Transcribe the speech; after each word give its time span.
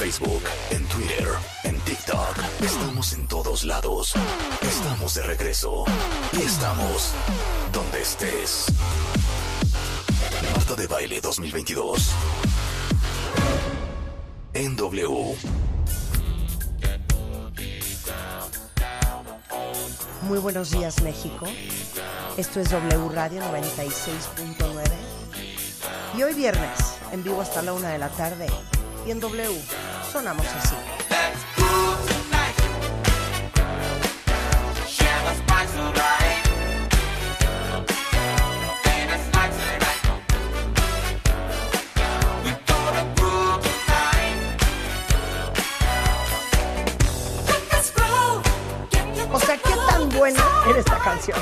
Facebook, 0.00 0.42
en 0.70 0.82
Twitter, 0.86 1.28
en 1.62 1.78
TikTok. 1.80 2.34
Estamos 2.62 3.12
en 3.12 3.28
todos 3.28 3.64
lados. 3.64 4.14
Estamos 4.62 5.12
de 5.12 5.22
regreso. 5.24 5.84
Y 6.32 6.40
estamos 6.40 7.12
donde 7.70 8.00
estés. 8.00 8.64
Marta 10.56 10.74
de 10.74 10.86
Baile 10.86 11.20
2022. 11.20 12.12
En 14.54 14.74
W. 14.74 15.36
Muy 20.22 20.38
buenos 20.38 20.70
días, 20.70 21.02
México. 21.02 21.46
Esto 22.38 22.60
es 22.60 22.70
W 22.70 23.08
Radio 23.10 23.42
96.9. 23.42 24.82
Y 26.16 26.22
hoy 26.22 26.32
viernes, 26.32 26.78
en 27.12 27.22
vivo 27.22 27.42
hasta 27.42 27.60
la 27.60 27.74
una 27.74 27.90
de 27.90 27.98
la 27.98 28.08
tarde. 28.08 28.46
Y 29.06 29.10
en 29.10 29.20
W, 29.20 29.60
sonamos 30.10 30.46
así. 30.46 30.76
O 49.32 49.38
sea, 49.38 49.56
¿qué 49.56 49.74
tan 49.88 50.08
buena 50.10 50.42
era 50.68 50.78
esta 50.80 50.98
canción? 50.98 51.38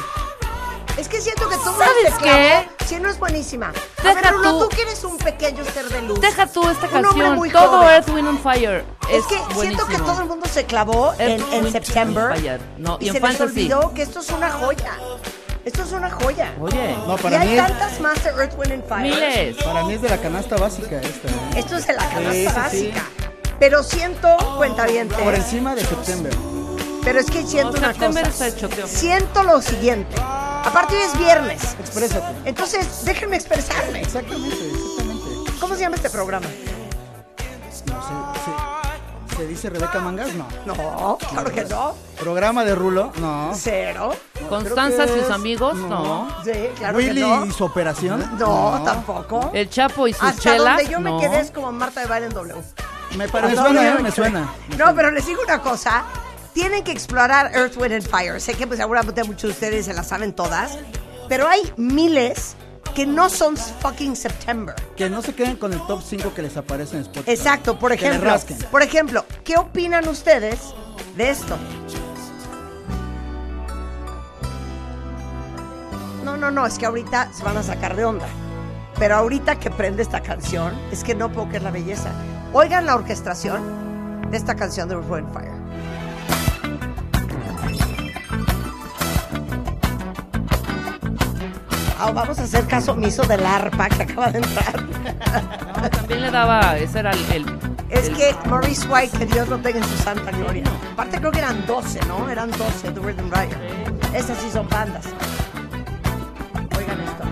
Es 0.97 1.09
que 1.09 1.21
siento 1.21 1.49
que 1.49 1.57
todo 1.57 1.71
el 1.71 1.77
mundo 1.79 1.85
¿Sabes 1.85 2.15
clavó. 2.19 2.37
qué? 2.39 2.78
Sí, 2.89 2.97
no 3.01 3.11
es 3.11 3.19
buenísima. 3.19 3.69
A 3.69 4.03
Deja 4.03 4.15
ver, 4.23 4.33
Rulo, 4.33 4.51
tú- 4.61 4.69
tú 4.69 4.77
que 4.77 4.83
eres 4.83 5.05
un 5.05 5.19
pequeño 5.19 5.63
ser 5.65 5.89
de 5.91 6.03
luz. 6.03 6.21
Deja 6.21 6.47
tú 6.47 6.69
esta 6.71 6.89
canción. 6.89 7.35
muy 7.37 7.51
Todo 7.51 7.69
joven. 7.81 7.89
Earth, 7.91 8.09
Wind 8.09 8.29
and 8.29 8.43
Fire. 8.43 8.85
Es 9.11 9.19
Es, 9.19 9.27
que 9.27 9.35
siento 9.37 9.53
que 9.53 9.55
buenísimo. 9.97 10.05
todo 10.07 10.21
el 10.23 10.29
mundo 10.29 10.47
se 10.51 10.65
clavó 10.65 11.13
en, 11.19 11.33
Earth, 11.33 11.53
en 11.53 11.65
Wind 11.65 11.73
September. 11.73 12.61
No, 12.79 12.97
y, 13.01 13.05
y 13.05 13.09
en 13.09 13.15
se 13.15 13.21
les 13.21 13.29
Fantasy. 13.37 13.61
olvidó 13.73 13.93
que 13.95 14.03
esto 14.03 14.21
es 14.21 14.31
una 14.31 14.51
joya. 14.51 14.93
Esto 15.65 15.83
es 15.83 15.93
una 15.93 16.11
joya. 16.11 16.55
Oye, 16.61 16.97
No, 17.07 17.15
y 17.17 17.19
para 17.19 17.41
hay 17.41 17.49
mí, 17.49 17.55
es, 17.59 17.67
tantas 17.67 18.01
más 18.01 18.25
de 18.25 18.31
Earth, 18.31 18.55
Wind 18.59 18.73
and 18.73 18.89
Fire. 18.89 19.03
miles. 19.03 19.57
para 19.63 19.83
mí 19.85 19.93
es 19.95 20.01
de 20.03 20.09
la 20.09 20.17
canasta 20.19 20.57
básica 20.57 20.97
esta. 21.01 21.29
¿eh? 21.29 21.33
Esto 21.57 21.77
es 21.77 21.87
de 21.87 21.93
la 21.93 22.09
canasta 22.09 22.33
Sí, 22.33 22.41
sí, 22.41 22.49
sí. 22.49 22.55
básica. 22.93 23.03
Pero 23.59 23.83
siento, 23.83 24.35
cuenta 24.57 24.87
bien, 24.87 25.09
Por 25.09 25.35
encima 25.35 25.75
de 25.75 25.85
September. 25.85 26.33
pero 27.05 27.19
es 27.21 27.27
que 27.27 27.43
siento 27.43 27.73
No, 27.73 27.79
una 27.79 27.89
September 27.89 28.25
cosa. 28.31 28.51
Siento 28.87 29.43
lo 29.43 29.61
siguiente. 29.61 30.15
Aparte 30.65 30.97
hoy 30.97 31.03
es 31.03 31.19
viernes. 31.19 31.77
Exprésate. 31.81 32.27
Entonces, 32.45 33.05
déjenme 33.05 33.37
expresarme. 33.37 34.03
Exactamente, 34.03 34.57
exactamente. 34.71 35.53
¿Cómo 35.61 35.75
se 35.75 35.81
llama 35.81 35.97
este 35.97 36.11
programa? 36.11 36.47
No 37.87 38.03
sé, 38.03 38.13
se, 39.31 39.37
¿se 39.37 39.47
dice 39.47 39.71
Rebeca 39.71 39.99
Mangas? 40.01 40.29
No. 40.35 40.47
No, 40.67 41.19
claro 41.31 41.51
que 41.53 41.65
no. 41.65 41.95
Programa 42.19 42.65
de 42.65 42.75
Rulo? 42.75 43.13
No. 43.21 43.53
Cero. 43.55 44.11
Constanza, 44.49 45.05
que 45.07 45.13
sus 45.13 45.23
es- 45.23 45.31
amigos, 45.31 45.75
no. 45.77 45.89
no. 45.89 46.29
Sí, 46.45 46.53
claro 46.77 46.97
Willy 46.99 47.15
que 47.23 47.27
no. 47.27 47.47
y 47.47 47.51
su 47.53 47.65
operación? 47.65 48.39
No, 48.39 48.81
tampoco. 48.85 49.51
El 49.53 49.69
Chapo 49.71 50.07
y 50.09 50.13
sus 50.13 50.23
Hasta 50.23 50.41
chelas, 50.43 50.77
donde 50.77 50.91
yo 50.93 51.01
me 51.01 51.11
no. 51.11 51.21
quedé 51.21 51.41
es 51.41 51.51
como 51.51 51.71
Marta 51.73 52.01
de 52.01 52.07
Baile 52.07 52.27
en 52.27 52.33
W. 52.35 52.55
Me, 53.13 53.17
me 53.19 53.25
Hasta 53.25 53.41
suena, 53.41 53.63
donde 53.63 53.81
¿eh? 53.89 53.93
yo 53.97 54.03
Me 54.03 54.03
quedé. 54.05 54.13
suena. 54.13 54.49
No, 54.77 54.95
pero 54.95 55.11
les 55.11 55.27
digo 55.27 55.41
una 55.43 55.61
cosa. 55.61 56.05
Tienen 56.59 56.83
que 56.83 56.91
explorar 56.91 57.53
Earth, 57.55 57.77
Wind 57.77 57.95
and 57.95 58.03
Fire. 58.03 58.41
Sé 58.41 58.55
que 58.55 58.67
pues 58.67 58.81
seguramente 58.81 59.23
muchos 59.23 59.43
de 59.43 59.51
ustedes 59.51 59.87
se 59.87 59.95
las 59.95 60.09
saben 60.09 60.33
todas. 60.33 60.77
Pero 61.29 61.47
hay 61.47 61.73
miles 61.77 62.57
que 62.97 63.07
no 63.07 63.31
son 63.31 63.57
fucking 63.57 64.17
September. 64.17 64.75
Que 64.97 65.09
no 65.09 65.23
se 65.23 65.37
queden 65.37 65.57
con 65.57 65.73
el 65.73 65.79
top 65.87 66.03
5 66.03 66.35
que 66.35 66.43
les 66.43 66.57
aparece 66.57 66.97
en 66.97 67.03
Spotify. 67.03 67.31
Exacto, 67.31 67.79
por 67.79 67.93
ejemplo. 67.93 68.35
Por 68.73 68.83
ejemplo, 68.83 69.25
¿qué 69.45 69.57
opinan 69.57 70.09
ustedes 70.09 70.75
de 71.17 71.31
esto? 71.31 71.57
No, 76.25 76.37
no, 76.37 76.51
no, 76.51 76.67
es 76.67 76.77
que 76.77 76.87
ahorita 76.87 77.33
se 77.33 77.45
van 77.45 77.57
a 77.57 77.63
sacar 77.63 77.95
de 77.95 78.05
onda. 78.05 78.27
Pero 78.99 79.15
ahorita 79.15 79.61
que 79.61 79.71
prende 79.71 80.03
esta 80.03 80.23
canción, 80.23 80.77
es 80.91 81.05
que 81.05 81.15
no 81.15 81.31
puedo 81.31 81.47
creer 81.47 81.63
la 81.63 81.71
belleza. 81.71 82.11
Oigan 82.53 82.85
la 82.85 82.97
orquestación 82.97 84.29
de 84.29 84.37
esta 84.37 84.57
canción 84.57 84.89
de 84.89 84.97
Earth, 84.97 85.09
Wind 85.09 85.27
and 85.27 85.33
Fire. 85.33 85.58
Ah, 92.01 92.13
vamos 92.13 92.39
a 92.39 92.43
hacer 92.45 92.65
caso 92.67 92.93
omiso 92.93 93.23
del 93.25 93.45
arpa 93.45 93.89
que 93.89 94.03
acaba 94.05 94.31
de 94.31 94.39
entrar. 94.39 94.83
No, 95.83 95.91
también 95.91 96.21
le 96.23 96.31
daba, 96.31 96.77
ese 96.79 97.01
era 97.01 97.11
el... 97.11 97.33
el- 97.33 97.59
Es 97.91 98.09
el- 98.09 98.17
que 98.17 98.37
Maurice 98.49 98.87
White, 98.89 99.19
que 99.19 99.27
Dios 99.27 99.49
lo 99.49 99.59
tenga 99.59 99.79
en 99.79 99.85
su 99.85 99.97
santa 99.99 100.31
gloria. 100.31 100.65
Aparte 100.93 101.19
creo 101.19 101.31
que 101.33 101.39
eran 101.39 101.67
12, 101.67 102.01
¿no? 102.07 102.29
Eran 102.29 102.51
12 102.53 102.93
de 102.93 103.01
Rhythm 103.01 103.31
Rider. 103.31 103.59
Esas 104.15 104.39
sí 104.39 104.49
son 104.53 104.69
bandas. 104.69 105.07
Oigan 106.77 107.01
esto. 107.01 107.25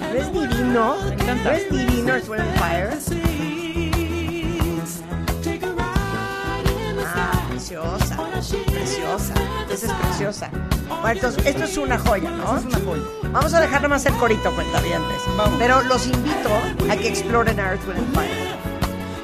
¿No 0.00 0.18
es 0.20 0.32
divino? 0.32 0.96
Me 1.08 1.14
encanta. 1.14 1.44
¿No 1.44 1.50
es 1.50 1.70
divino 1.70 2.12
and 2.14 2.58
Fire? 2.58 2.90
Ah, 7.06 7.46
preciosa, 7.48 8.16
preciosa. 9.16 9.34
Esa 9.70 9.86
es 9.86 9.92
preciosa. 9.92 10.50
Bueno, 10.88 11.08
entonces, 11.12 11.46
esto 11.46 11.64
es 11.64 11.76
una 11.76 11.98
joya, 11.98 12.30
¿no? 12.30 12.56
Es 12.56 12.64
una 12.64 12.78
joya. 12.78 13.02
Vamos 13.32 13.54
a 13.54 13.60
dejar 13.60 13.82
nada 13.82 13.88
más 13.88 14.06
el 14.06 14.14
corito, 14.14 14.54
cuentavientes. 14.54 15.22
Vamos. 15.36 15.54
Pero 15.58 15.82
los 15.82 16.06
invito 16.06 16.50
a 16.90 16.96
que 16.96 17.08
exploren 17.08 17.58
Earth, 17.58 17.86
Wind 17.86 17.98
and 17.98 18.14
Fire. 18.14 18.54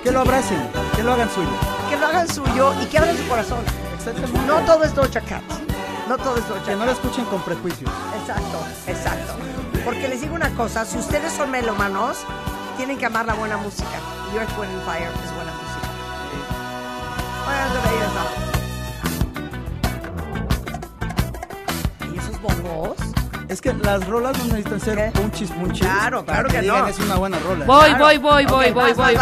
Que 0.02 0.10
lo 0.10 0.20
abracen, 0.20 0.58
que 0.96 1.02
lo 1.02 1.12
hagan 1.12 1.30
suyo. 1.30 1.48
Que 1.88 1.96
lo 1.96 2.06
hagan 2.06 2.28
suyo 2.28 2.74
y 2.82 2.86
que 2.86 2.98
abran 2.98 3.16
su 3.16 3.26
corazón. 3.28 3.58
No 4.46 4.60
todo 4.60 4.84
es 4.84 4.94
Doja 4.94 5.20
Cat. 5.20 5.42
No 6.08 6.16
todo 6.16 6.36
es 6.36 6.48
Doja 6.48 6.64
Que 6.64 6.76
no 6.76 6.86
lo 6.86 6.92
escuchen 6.92 7.24
con 7.26 7.42
prejuicios. 7.42 7.90
Exacto, 8.20 8.64
exacto. 8.86 9.34
Porque 9.84 10.08
les 10.08 10.20
digo 10.20 10.34
una 10.34 10.50
cosa, 10.54 10.84
si 10.84 10.98
ustedes 10.98 11.32
son 11.32 11.50
melomanos, 11.50 12.18
tienen 12.76 12.98
que 12.98 13.06
amar 13.06 13.26
la 13.26 13.34
buena 13.34 13.56
música. 13.56 13.88
Y 14.32 14.38
Earth, 14.38 14.50
Wind 14.58 14.72
and 14.72 14.84
Fire 14.84 15.02
es 15.02 15.34
buena 15.34 15.52
música. 15.52 15.70
Oigan, 17.48 18.49
Es 23.48 23.60
que 23.60 23.72
las 23.74 24.06
rolas 24.06 24.38
no 24.38 24.44
necesitan 24.44 24.80
ser 24.80 24.96
¿Qué? 25.12 25.20
punchis 25.20 25.50
punchis. 25.50 25.80
Claro, 25.84 26.24
claro 26.24 26.48
que 26.48 26.60
digan, 26.60 26.78
no. 26.82 26.86
Es 26.86 26.98
una 27.00 27.16
buena 27.16 27.38
rola. 27.40 27.64
Voy, 27.64 27.88
Claro. 27.88 28.04
voy, 28.04 28.18
voy, 28.18 28.46
voy, 28.46 28.70
voy, 28.70 28.92
voy, 28.92 29.14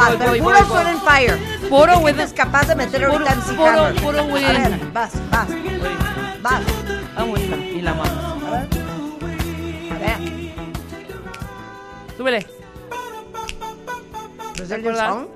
Puro 0.42 0.78
and 0.80 1.02
Fire. 1.02 1.38
Puro 1.70 1.92
¿Qué 1.98 2.04
Wind 2.04 2.20
es 2.20 2.32
capaz 2.34 2.66
de 2.68 2.74
meter 2.74 3.00
puro- 3.00 3.12
ahorita 3.12 3.32
MC 3.32 3.54
puro- 3.56 3.94
puro 4.02 4.24
Wind. 4.24 4.46
A 4.46 4.52
ver, 4.68 4.80
vas, 4.92 5.12
vas. 5.30 5.48
Vas. 6.42 6.62
Amo 7.16 7.36
esta, 7.36 7.56
y 7.56 7.80
la 7.80 7.90
amamos. 7.92 8.10
A 8.46 8.50
ver. 8.50 8.68
A 9.92 9.98
ver. 9.98 10.18
Súbele. 12.18 12.46
Brazilian 14.56 14.96
song. 14.96 15.26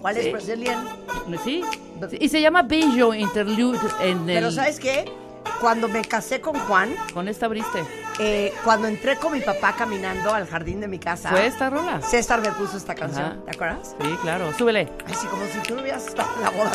¿Cuál 0.00 0.16
es 0.16 0.24
Sí. 0.24 0.30
Brazilian? 0.32 0.84
¿Sí? 1.44 1.64
Sí, 2.10 2.16
Y 2.20 2.28
se 2.28 2.40
llama 2.40 2.62
Beijo 2.62 3.14
Interlude 3.14 3.78
en 4.00 4.18
el... 4.28 4.34
Pero 4.36 4.50
¿sabes 4.52 4.78
qué? 4.80 5.10
Cuando 5.60 5.88
me 5.88 6.02
casé 6.04 6.40
con 6.40 6.58
Juan, 6.60 6.94
Con 7.14 7.28
esta 7.28 7.46
abriste. 7.46 7.84
eh, 8.18 8.52
cuando 8.64 8.88
entré 8.88 9.16
con 9.16 9.32
mi 9.32 9.40
papá 9.40 9.74
caminando 9.76 10.32
al 10.34 10.46
jardín 10.46 10.80
de 10.80 10.88
mi 10.88 10.98
casa, 10.98 11.30
¿Fue 11.30 11.46
esta 11.46 11.70
rola? 11.70 12.00
César 12.02 12.40
me 12.40 12.50
puso 12.52 12.76
esta 12.76 12.94
canción. 12.94 13.24
Ajá. 13.26 13.36
¿Te 13.46 13.50
acuerdas? 13.52 13.94
Sí, 14.00 14.18
claro. 14.22 14.52
Súbele. 14.56 14.88
Así 15.06 15.26
como 15.26 15.42
si 15.46 15.58
tú 15.66 15.74
no 15.74 15.82
hubieras 15.82 16.06
estado 16.06 16.28
en 16.36 16.42
la 16.42 16.50
boda. 16.50 16.72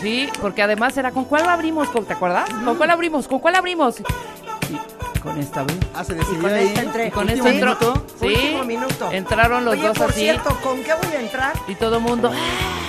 Sí, 0.00 0.28
porque 0.40 0.62
además 0.62 0.96
era 0.96 1.10
¿con 1.12 1.24
cuál 1.24 1.48
abrimos? 1.48 1.88
¿Con- 1.88 2.04
¿Te 2.04 2.14
acuerdas? 2.14 2.48
¿Con 2.64 2.76
cuál 2.76 2.90
abrimos? 2.90 3.26
¿Con 3.28 3.38
cuál 3.38 3.56
abrimos? 3.56 4.00
Y 4.00 5.20
con 5.20 5.38
esta 5.38 5.60
abrí. 5.60 5.78
Ah, 5.94 6.04
se 6.04 6.12
Y 6.14 6.16
con 6.36 6.46
ahí. 6.52 6.66
esta 6.66 6.82
entré. 6.82 7.06
Y 7.06 7.10
con 7.10 7.28
esta 7.30 7.48
entró. 7.48 7.66
minuto. 7.76 8.06
Sí. 8.20 8.26
Último 8.26 8.64
minuto. 8.64 9.08
Entraron 9.12 9.64
los 9.64 9.74
Oye, 9.74 9.86
dos 9.88 9.98
por 9.98 10.10
así. 10.10 10.20
cierto, 10.20 10.58
¿con 10.62 10.82
qué 10.82 10.92
voy 10.94 11.12
a 11.16 11.20
entrar? 11.20 11.52
Y 11.68 11.74
todo 11.74 11.96
el 11.96 12.02
mundo. 12.02 12.30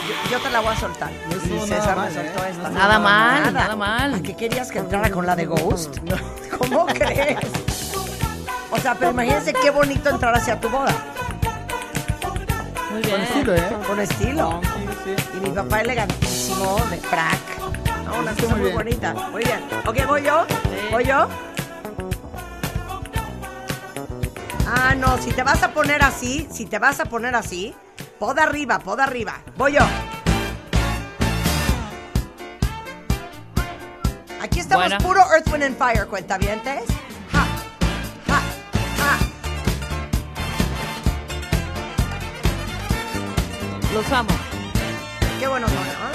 Yo, 0.07 0.31
yo 0.31 0.39
te 0.39 0.49
la 0.49 0.59
voy 0.59 0.73
a 0.73 0.79
soltar. 0.79 1.11
No 1.11 1.35
Y 1.35 1.49
nada 1.69 1.81
César 1.81 1.95
mal, 1.97 2.07
me 2.09 2.13
soltó 2.13 2.43
¿eh? 2.45 2.49
esta. 2.51 2.69
No 2.69 2.77
Nada 2.79 2.99
mal, 2.99 3.53
nada 3.53 3.75
mal. 3.75 4.13
¿A 4.15 4.19
qué 4.21 4.35
querías 4.35 4.71
que 4.71 4.79
entrara 4.79 5.09
con 5.09 5.25
la 5.25 5.35
de 5.35 5.45
Ghost? 5.45 5.97
¿Cómo 6.57 6.85
crees? 6.85 7.37
O 8.71 8.77
sea, 8.79 8.95
pero 8.95 9.11
imagínense 9.11 9.53
qué 9.53 9.69
bonito 9.69 10.09
entrar 10.09 10.35
hacia 10.35 10.59
tu 10.59 10.69
boda. 10.69 10.93
Muy 12.91 13.01
Con 13.01 13.11
bien. 13.11 13.21
estilo, 13.21 13.55
¿eh? 13.55 13.77
Con 13.87 13.99
estilo. 13.99 14.61
Sí, 15.03 15.15
sí. 15.17 15.23
Y 15.37 15.39
mi 15.41 15.49
papá 15.49 15.81
elegantísimo, 15.81 16.77
de 16.89 16.97
frac. 16.97 17.39
No, 18.05 18.19
una 18.19 18.33
cosa 18.33 18.55
muy 18.55 18.71
bonita. 18.71 19.13
Muy 19.31 19.43
bien. 19.43 19.59
Ok, 19.85 20.05
¿voy 20.07 20.23
yo? 20.23 20.45
¿Voy 20.91 21.03
yo? 21.05 21.27
Ah, 24.67 24.95
no, 24.95 25.17
si 25.19 25.31
te 25.31 25.43
vas 25.43 25.61
a 25.63 25.71
poner 25.71 26.01
así, 26.03 26.47
si 26.51 26.65
te 26.65 26.79
vas 26.79 26.99
a 26.99 27.05
poner 27.05 27.35
así, 27.35 27.75
poda 28.19 28.43
arriba, 28.43 28.79
poda 28.79 29.03
arriba. 29.03 29.41
Voy 29.57 29.73
yo. 29.73 29.81
Aquí 34.41 34.59
estamos 34.59 34.93
puro 35.03 35.21
Earth, 35.33 35.47
Wind 35.51 35.63
and 35.63 35.77
Fire, 35.77 36.07
cuentavientes. 36.07 36.83
Ja, 37.31 37.45
ja, 38.27 38.41
ja. 38.97 39.17
Los 43.93 44.11
amo. 44.11 44.29
Qué 45.39 45.47
bueno 45.47 45.67
son, 45.67 45.77
¿no? 45.77 46.14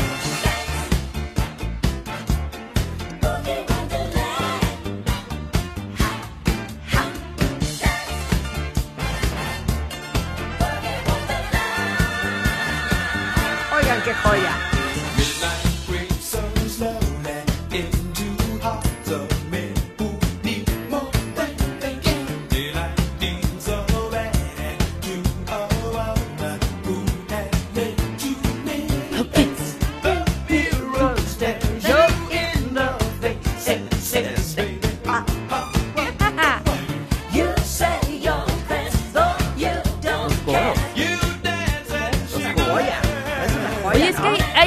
Oigan 14.30 14.54
qué 14.54 14.69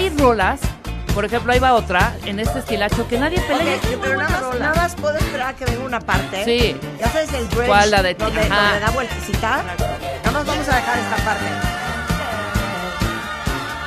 hay, 0.03 0.17
rolas, 0.17 0.59
por 1.13 1.25
ejemplo, 1.25 1.53
ahí 1.53 1.59
va 1.59 1.73
otra, 1.73 2.13
en 2.25 2.39
este 2.39 2.59
estilacho, 2.59 3.07
que 3.07 3.17
nadie 3.17 3.39
pelea. 3.41 3.63
y 3.63 3.69
es 3.69 3.77
Ok, 3.77 3.85
muy 3.85 3.95
pero 4.01 4.17
nada 4.17 4.41
más, 4.41 4.59
nada 4.59 4.75
más 4.75 4.95
puedo 4.95 5.17
esperar 5.17 5.47
a 5.49 5.53
que 5.53 5.65
venga 5.65 5.85
una 5.85 5.99
parte. 5.99 6.43
Sí. 6.43 6.77
Ya 6.99 7.07
sabes 7.09 7.33
el 7.33 7.45
bridge. 7.45 7.67
¿Cuál, 7.67 7.91
la 7.91 8.03
de 8.03 8.15
ti? 8.15 8.23
donde, 8.23 8.41
donde 8.41 8.79
da 8.79 8.89
vueltecita. 8.93 9.63
Nada 9.63 10.31
más 10.31 10.45
vamos 10.45 10.67
a 10.67 10.75
dejar 10.75 10.97
esta 10.99 11.15
parte. 11.17 11.45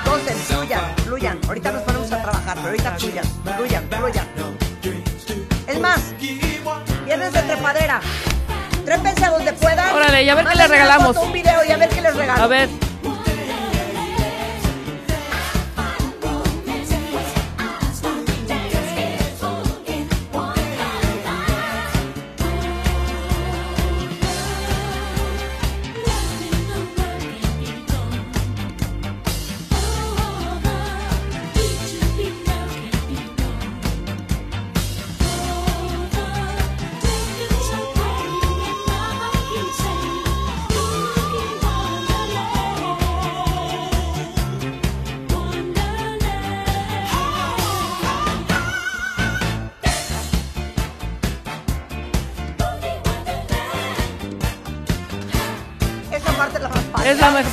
Entonces, 0.04 0.36
fluyan, 0.46 0.96
fluyan. 1.04 1.38
Ahorita 1.48 1.72
nos 1.72 1.82
ponemos 1.82 2.12
a 2.12 2.22
trabajar, 2.22 2.54
pero 2.54 2.68
ahorita 2.68 2.92
fluyan, 2.98 3.24
fluyan, 3.56 3.88
fluyan. 3.90 4.26
Es 5.66 5.80
más, 5.80 6.14
vienes 7.04 7.32
de 7.32 7.42
trepadera. 7.42 8.00
Trépense 8.84 9.26
donde 9.26 9.52
puedan. 9.54 9.94
Órale, 9.94 10.22
y 10.22 10.28
a 10.28 10.34
ver 10.36 10.46
qué 10.46 10.54
les 10.54 10.70
regalamos. 10.70 11.08
foto, 11.08 11.26
Un 11.26 11.32
video 11.32 11.64
y 11.64 11.72
a 11.72 11.76
ver 11.76 11.88
qué 11.88 12.00
les 12.00 12.14
regalo. 12.14 12.42
A 12.42 12.46
ver, 12.46 12.68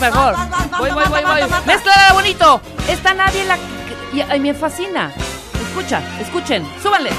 mejor. 0.04 0.36
Voy, 0.78 0.92
voy, 0.92 1.06
voy, 1.10 1.24
voy. 1.24 1.42
Mézclala 1.66 2.14
bonito. 2.14 2.62
Está 2.88 3.14
nadie 3.14 3.46
la... 3.46 3.58
Y, 4.14 4.22
ay, 4.22 4.40
me 4.40 4.54
fascina. 4.54 5.12
Escucha, 5.68 6.02
escuchen, 6.20 6.68
súbanle. 6.82 7.12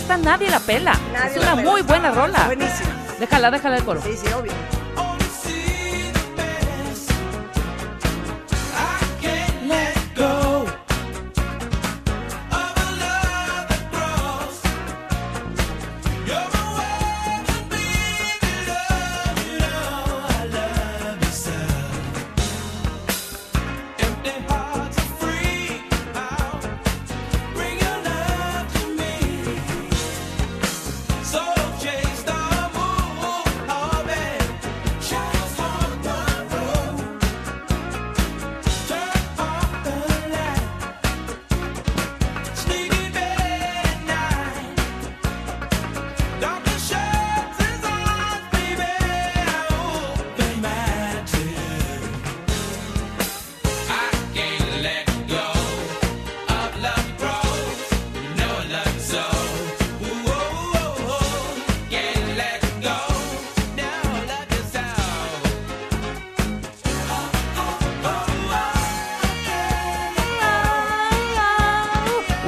Esta 0.00 0.16
nadie 0.16 0.48
la 0.48 0.60
pela. 0.60 0.94
Nadie 1.12 1.30
es 1.32 1.42
una 1.42 1.56
pela. 1.56 1.70
muy 1.70 1.82
buena 1.82 2.10
rola. 2.12 2.44
Buenísima. 2.46 2.90
Déjala, 3.18 3.50
déjala 3.50 3.76
el 3.76 3.84
coro. 3.84 4.00
Sí, 4.02 4.16
sí, 4.16 4.32
obvio. 4.32 4.52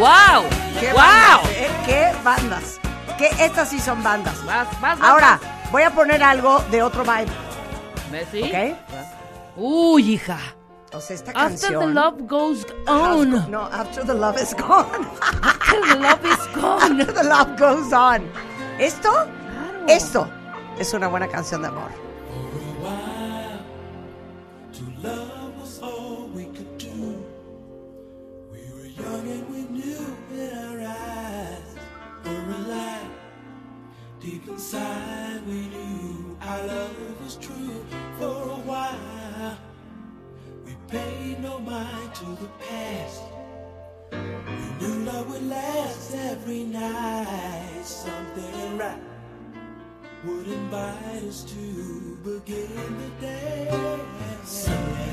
¡Wow! 0.01 0.45
¿Qué 0.81 0.93
¡Wow! 0.93 1.01
bandas, 1.03 1.51
eh? 1.51 1.71
¿Qué 1.85 2.13
bandas? 2.25 2.81
Que 3.19 3.29
estas 3.45 3.69
sí 3.69 3.79
son 3.79 4.03
bandas. 4.03 4.43
Vas, 4.47 4.67
vas, 4.81 4.99
vas, 4.99 5.09
Ahora, 5.09 5.39
vas. 5.43 5.71
voy 5.71 5.83
a 5.83 5.91
poner 5.91 6.23
algo 6.23 6.59
de 6.71 6.83
otro 6.83 7.03
vibe, 7.05 7.27
¿Messi? 8.11 8.43
¿ok? 8.43 8.77
Uy, 9.57 10.13
hija. 10.15 10.39
O 10.95 11.01
sea, 11.01 11.15
esta 11.17 11.31
After 11.33 11.49
canción... 11.51 11.81
the 11.81 11.87
love 11.95 12.15
goes 12.27 12.67
on. 12.89 13.51
No, 13.51 13.67
After 13.67 14.05
the 14.07 14.15
Love 14.15 14.41
is 14.41 14.55
Gone. 14.57 15.07
After 15.43 15.81
the 15.83 15.97
love 15.99 16.25
is 16.25 16.47
gone. 16.55 17.01
After 17.03 17.13
the 17.15 17.23
Love 17.25 17.59
goes 17.59 17.93
on. 17.93 18.23
Esto, 18.79 19.11
Claro. 19.13 19.85
esto 19.87 20.29
es 20.79 20.95
una 20.95 21.09
buena 21.09 21.29
canción 21.29 21.61
de 21.63 21.69
amor. 21.69 21.91
Deep 34.21 34.47
inside, 34.49 35.41
we 35.47 35.67
knew 35.69 36.37
our 36.43 36.67
love 36.67 37.25
was 37.25 37.37
true 37.37 37.83
for 38.19 38.51
a 38.51 38.61
while. 38.69 39.59
We 40.67 40.77
paid 40.89 41.43
no 41.43 41.59
mind 41.59 42.15
to 42.17 42.27
the 42.27 42.49
past. 42.61 43.23
We 44.13 44.87
knew 44.87 45.05
love 45.07 45.31
would 45.31 45.49
last 45.49 46.15
every 46.15 46.65
night. 46.65 47.83
Something 47.83 48.77
right 48.77 49.01
would 50.27 50.49
invite 50.49 51.23
us 51.27 51.43
to 51.45 52.19
begin 52.23 52.99
the 52.99 53.27
day. 53.27 54.01
Something 54.45 55.10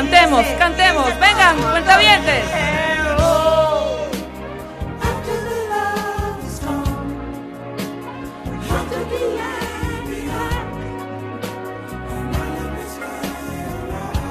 Cantemos, 0.00 0.46
cantemos, 0.58 1.06
vengan, 1.20 1.56
cuentavientes. 1.72 2.44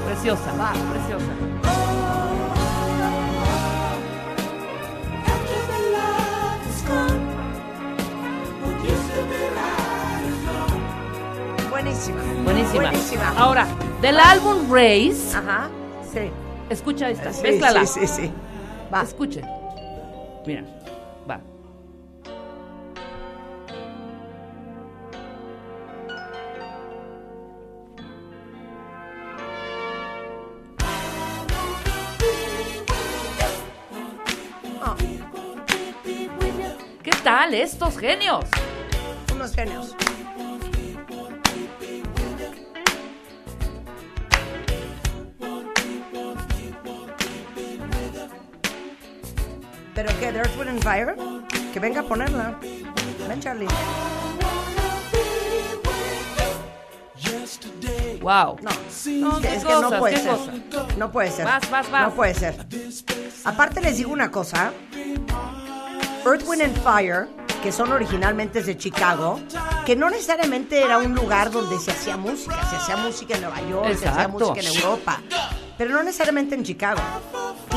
Preciosa, 0.07 0.53
va, 0.57 0.71
preciosa. 0.73 1.25
Buenísima. 11.69 12.21
Buenísima. 12.43 13.29
Ahora, 13.37 13.67
del 14.01 14.19
álbum 14.19 14.71
Race, 14.71 15.35
Ajá. 15.35 15.69
Sí. 16.11 16.31
escucha 16.69 17.09
esta, 17.09 17.33
Sí, 17.33 17.43
mézclala. 17.43 17.85
sí, 17.85 18.07
sí, 18.07 18.07
sí. 18.07 18.31
Va. 18.93 19.01
Escuchen. 19.03 19.45
Mira, 20.45 20.63
va. 21.29 21.41
Ah, 34.81 34.95
¿Qué 37.03 37.11
tal 37.23 37.53
estos 37.53 37.97
genios? 37.97 38.45
unos 39.33 39.53
genios. 39.53 39.95
Fire? 50.81 51.15
Que 51.73 51.79
venga 51.79 52.01
a 52.01 52.03
ponerla. 52.03 52.59
Ven, 53.27 53.39
Charlie. 53.39 53.67
Wow. 58.21 58.57
No, 58.61 58.69
No, 59.21 59.39
es 59.39 59.63
que 59.65 59.73
no 59.73 59.89
puede 59.97 60.17
ser. 60.17 60.37
No 60.97 61.11
puede 61.11 61.31
ser. 61.31 61.45
Vas, 61.45 61.69
vas, 61.69 61.89
vas. 61.89 62.01
No 62.09 62.15
puede 62.15 62.33
ser. 62.33 62.65
Aparte 63.45 63.81
les 63.81 63.97
digo 63.97 64.11
una 64.11 64.29
cosa. 64.29 64.71
Earth, 66.25 66.43
Wind 66.45 66.61
and 66.61 66.77
Fire, 66.83 67.27
que 67.63 67.71
son 67.71 67.91
originalmente 67.91 68.61
de 68.61 68.77
Chicago, 68.77 69.39
que 69.85 69.95
no 69.95 70.09
necesariamente 70.09 70.83
era 70.83 70.97
un 70.97 71.15
lugar 71.15 71.49
donde 71.49 71.79
se 71.79 71.91
hacía 71.91 72.17
música. 72.17 72.57
Se 72.69 72.75
hacía 72.75 72.97
música 72.97 73.35
en 73.35 73.41
Nueva 73.41 73.61
York, 73.61 73.85
se 73.87 73.93
hacía 74.07 74.09
Exacto. 74.23 74.49
música 74.49 74.59
en 74.67 74.75
Europa. 74.77 75.21
Pero 75.77 75.91
no 75.93 76.03
necesariamente 76.03 76.55
en 76.55 76.63
Chicago. 76.63 76.99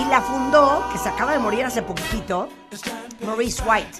Y 0.00 0.04
la 0.06 0.20
fundó, 0.22 0.88
que 0.92 0.98
se 0.98 1.08
acaba 1.08 1.32
de 1.32 1.38
morir 1.38 1.64
hace 1.64 1.82
poquitito, 1.82 2.48
Maurice 3.26 3.62
White. 3.66 3.98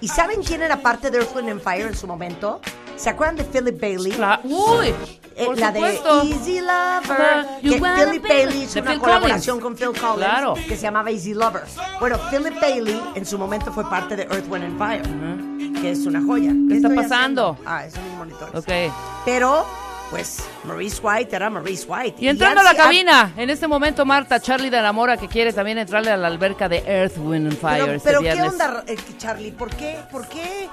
¿Y 0.00 0.08
saben 0.08 0.42
quién 0.42 0.62
era 0.62 0.76
parte 0.78 1.10
de 1.10 1.18
Earth, 1.18 1.34
Wind 1.36 1.48
and 1.50 1.60
Fire 1.62 1.86
en 1.86 1.96
su 1.96 2.06
momento? 2.06 2.60
¿Se 2.96 3.10
acuerdan 3.10 3.36
de 3.36 3.44
Philip 3.44 3.78
Bailey? 3.80 4.12
La- 4.12 4.40
uy, 4.44 4.94
Eh, 5.38 5.48
la 5.56 5.72
supuesto. 5.74 6.24
de 6.24 6.30
Easy 6.30 6.60
Lover, 6.60 7.46
que 7.60 7.68
Philip 7.68 8.22
Bailey 8.26 8.62
hizo 8.62 8.80
una 8.80 8.90
Phil 8.92 9.00
colaboración 9.00 9.60
Collins. 9.60 9.80
con 9.80 9.92
Phil 9.94 10.00
Collins 10.00 10.16
Claro. 10.26 10.54
que 10.54 10.76
se 10.76 10.82
llamaba 10.82 11.10
Easy 11.10 11.34
Lover. 11.34 11.64
Bueno, 12.00 12.18
Philip 12.30 12.58
Bailey 12.58 13.02
en 13.14 13.26
su 13.26 13.36
momento 13.38 13.70
fue 13.70 13.84
parte 13.88 14.16
de 14.16 14.22
Earth, 14.22 14.46
Wind 14.50 14.64
and 14.64 14.78
Fire, 14.78 15.80
que 15.82 15.90
es 15.90 16.06
una 16.06 16.22
joya. 16.24 16.52
¿Qué 16.68 16.76
está 16.76 16.88
estoy 16.88 16.96
pasando? 16.96 17.50
haciendo? 17.50 17.70
Ah, 17.70 17.84
esos 17.84 18.02
mis 18.02 18.12
monitores. 18.14 18.54
Ok. 18.54 18.92
Pero, 19.26 19.66
pues, 20.10 20.44
Maurice 20.64 21.00
White 21.02 21.34
era 21.34 21.50
Maurice 21.50 21.86
White. 21.88 22.16
Y 22.18 22.28
entrando 22.28 22.60
a 22.60 22.64
la 22.64 22.74
cabina, 22.74 23.32
en 23.36 23.50
este 23.50 23.66
momento 23.66 24.04
Marta 24.04 24.40
Charlie 24.40 24.70
de 24.70 24.80
la 24.80 24.92
Mora 24.92 25.16
que 25.16 25.28
quiere 25.28 25.52
también 25.52 25.78
entrarle 25.78 26.10
a 26.10 26.16
la 26.16 26.28
alberca 26.28 26.68
de 26.68 26.82
Earth, 26.86 27.16
Wind 27.18 27.46
and 27.46 27.58
Fire 27.58 27.84
Pero, 27.84 27.92
este 27.92 28.08
pero 28.08 28.20
¿qué 28.20 28.42
onda, 28.42 28.84
eh, 28.86 28.96
Charlie? 29.18 29.52
¿Por 29.52 29.70
qué? 29.74 29.98
¿Por 30.10 30.28
qué? 30.28 30.68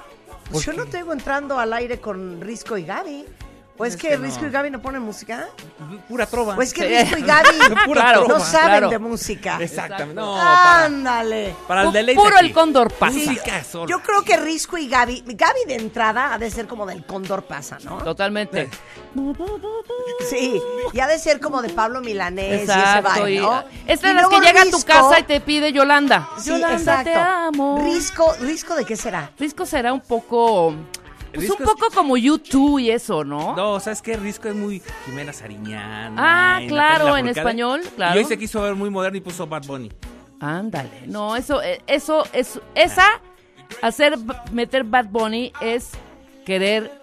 Pues 0.52 0.66
yo 0.66 0.74
no 0.74 0.86
te 0.86 0.98
oigo 0.98 1.13
entrando 1.13 1.58
al 1.58 1.74
aire 1.74 2.00
con 2.00 2.42
Risco 2.42 2.78
y 2.78 2.84
Gaby. 2.84 3.25
¿O 3.75 3.86
es, 3.86 3.96
Es 3.96 4.00
que, 4.01 4.10
que 4.10 4.18
no. 4.18 4.24
Risco 4.25 4.46
y 4.46 4.50
Gaby 4.51 4.70
no 4.70 4.82
ponen 4.82 5.01
música? 5.01 5.48
Pura 6.08 6.27
trova. 6.27 6.56
¿O 6.56 6.62
es 6.62 6.74
que 6.74 6.82
Sí. 6.84 7.03
Risco 7.15 7.18
y 7.18 7.22
Gaby 7.24 7.50
Pura 7.86 8.01
Claro, 8.01 8.27
no 8.27 8.39
saben 8.39 8.68
claro. 8.70 8.89
de 8.89 9.00
música? 9.00 9.58
Exactamente. 9.60 10.13
No, 10.13 10.36
para, 10.36 10.86
Ándale. 10.86 11.56
para 11.68 11.82
el 11.84 11.92
deleite 11.92 12.22
Puro 12.22 12.36
aquí. 12.38 12.46
el 12.46 12.53
cóndor 12.53 12.94
pasa. 12.94 13.13
Música 13.18 13.63
sola. 13.63 13.88
Yo 13.89 14.01
creo 14.03 14.22
que 14.24 14.38
Risco 14.38 14.77
y 14.77 14.88
Gaby, 14.88 15.24
Gaby 15.25 15.60
de 15.68 15.75
entrada 15.75 16.34
ha 16.34 16.38
de 16.38 16.51
ser 16.51 16.68
como 16.68 16.86
del 16.86 17.03
Cóndor 17.06 17.44
Pasa, 17.46 17.77
¿no? 17.84 17.98
Totalmente. 18.03 18.70
Sí, 20.30 20.62
y 20.94 21.00
ha 21.00 21.08
de 21.08 21.20
ser 21.20 21.39
como 21.39 21.62
de 21.62 21.70
Pablo 21.70 22.01
Milanés 22.01 22.62
y 22.68 22.72
ese 22.72 23.32
y- 23.32 23.39
¿no? 23.39 23.63
Es 23.88 24.01
la 24.03 24.30
que 24.30 24.39
llega 24.39 24.62
a 24.62 24.65
tu 24.65 24.82
casa 24.84 25.20
y 25.20 25.24
te 25.24 25.42
pide 25.42 25.72
Yolanda. 25.74 26.30
Sí, 26.38 26.50
Yolanda, 26.50 26.77
exacto. 26.77 27.03
te 27.12 27.15
amo. 27.15 27.82
Risco, 27.84 28.34
¿Risco 28.42 28.75
de 28.75 28.86
qué 28.86 28.96
será? 28.96 29.32
Risco 29.38 29.65
será 29.65 29.94
un 29.94 30.01
poco... 30.01 30.74
Pues 31.34 31.48
Risco 31.48 31.63
un 31.63 31.66
poco 31.66 31.88
como 31.94 32.16
YouTube 32.16 32.78
y 32.80 32.92
eso, 32.92 33.24
¿no? 33.24 33.56
No, 33.56 33.80
¿sabes 33.80 34.04
qué? 34.04 34.16
Risco 34.18 34.50
es 34.50 34.56
muy 34.56 34.84
Jimena 35.06 35.34
Sariñana. 35.34 36.13
Ah, 36.16 36.62
claro, 36.68 37.18
en 37.18 37.28
español, 37.28 37.82
claro. 37.96 38.20
Y 38.20 38.24
hoy 38.24 38.30
se 38.30 38.38
quiso 38.38 38.62
ver 38.62 38.75
muy 38.75 38.92
moderno 38.92 39.18
y 39.18 39.22
puso 39.22 39.48
Bad 39.48 39.66
Bunny. 39.66 39.92
Ándale. 40.40 40.90
No, 41.08 41.36
eso, 41.36 41.63
eh, 41.63 41.82
eso, 41.88 42.24
es, 42.34 42.60
esa, 42.75 43.20
hacer, 43.82 44.16
meter 44.52 44.84
Bad 44.84 45.08
Bunny 45.10 45.52
es 45.60 45.92
querer... 46.46 47.03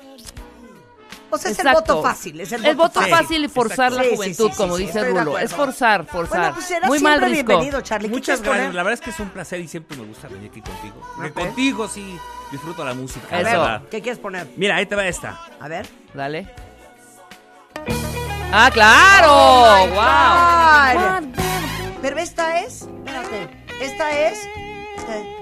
O 1.30 1.38
sea, 1.38 1.50
es 1.50 1.58
el 1.58 1.72
voto 1.72 2.02
fácil, 2.02 2.40
es 2.40 2.52
el, 2.52 2.64
El 2.64 2.76
voto 2.76 3.00
fácil. 3.00 3.14
fácil 3.14 3.44
y 3.44 3.48
forzar 3.48 3.92
la 3.92 4.02
sí, 4.02 4.10
juventud, 4.14 4.46
sí, 4.46 4.50
sí, 4.52 4.56
como 4.56 4.76
sí, 4.76 4.86
dice 4.86 5.04
Rulo. 5.08 5.38
Es 5.38 5.52
forzar, 5.52 6.04
forzar. 6.06 6.38
Bueno, 6.38 6.54
pues 6.54 6.66
será 6.66 6.86
Muy 6.88 6.98
mal, 7.00 7.20
Risco. 7.20 7.32
bienvenido, 7.46 7.80
Charlie. 7.80 8.08
¿Qué 8.08 8.14
Muchas 8.14 8.40
gracias. 8.42 8.58
poner? 8.64 8.74
La 8.74 8.82
verdad 8.82 8.94
es 8.94 9.04
que 9.04 9.10
es 9.10 9.20
un 9.20 9.28
placer 9.30 9.60
y 9.60 9.68
siempre 9.68 9.96
me 9.96 10.04
gusta 10.06 10.28
venir 10.28 10.50
aquí 10.50 10.60
contigo. 10.60 10.94
Contigo 11.34 11.88
sí 11.88 12.18
disfruto 12.50 12.84
la 12.84 12.94
música. 12.94 13.36
A 13.36 13.42
ver. 13.42 13.88
¿qué 13.90 14.00
quieres 14.02 14.18
poner? 14.18 14.48
Mira, 14.56 14.76
ahí 14.76 14.86
te 14.86 14.94
va 14.96 15.06
esta. 15.06 15.40
A 15.60 15.68
ver. 15.68 15.86
Dale. 16.14 16.48
¡Ah, 18.52 18.70
claro! 18.72 19.32
Oh 19.32 19.86
¡Wow! 20.94 21.20
God. 21.20 21.40
Pero 22.02 22.18
esta 22.18 22.60
es, 22.60 22.82
espérate, 22.82 23.48
esta 23.80 24.10
es 24.10 24.38
eh, 25.08 25.36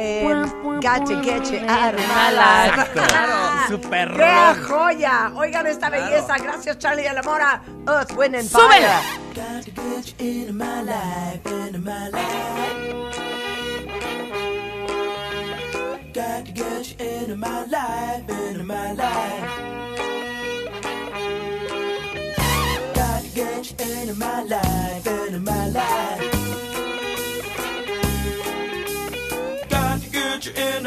eh, 0.00 0.46
Gache, 0.80 1.16
Geche, 1.22 1.58
Armala. 1.66 2.66
Exacto. 2.68 3.00
Ah, 3.12 3.66
Super 3.68 4.12
¡Qué 4.12 4.54
joya! 4.62 5.32
Oigan 5.34 5.66
esta 5.66 5.90
belleza. 5.90 6.36
Gracias, 6.38 6.78
Charlie 6.78 7.02
de 7.02 7.12
la 7.12 7.22
Mora. 7.22 7.60
Earth, 7.88 8.12
Wind 8.16 8.36
and. 8.36 8.48
Fire. 8.48 9.02
Got 9.34 9.66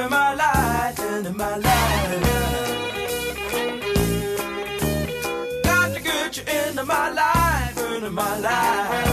get 0.01 0.07
you 0.07 0.07
into 0.07 0.09
my 0.09 0.33
life, 0.35 0.99
into 0.99 1.33
my 1.33 1.57
life. 1.57 2.23
Got 5.63 5.93
to 5.93 6.01
get 6.01 6.37
you 6.37 6.43
into 6.69 6.85
my 6.85 7.09
life, 7.09 7.77
into 7.95 8.09
my 8.09 8.39
life. 8.39 9.07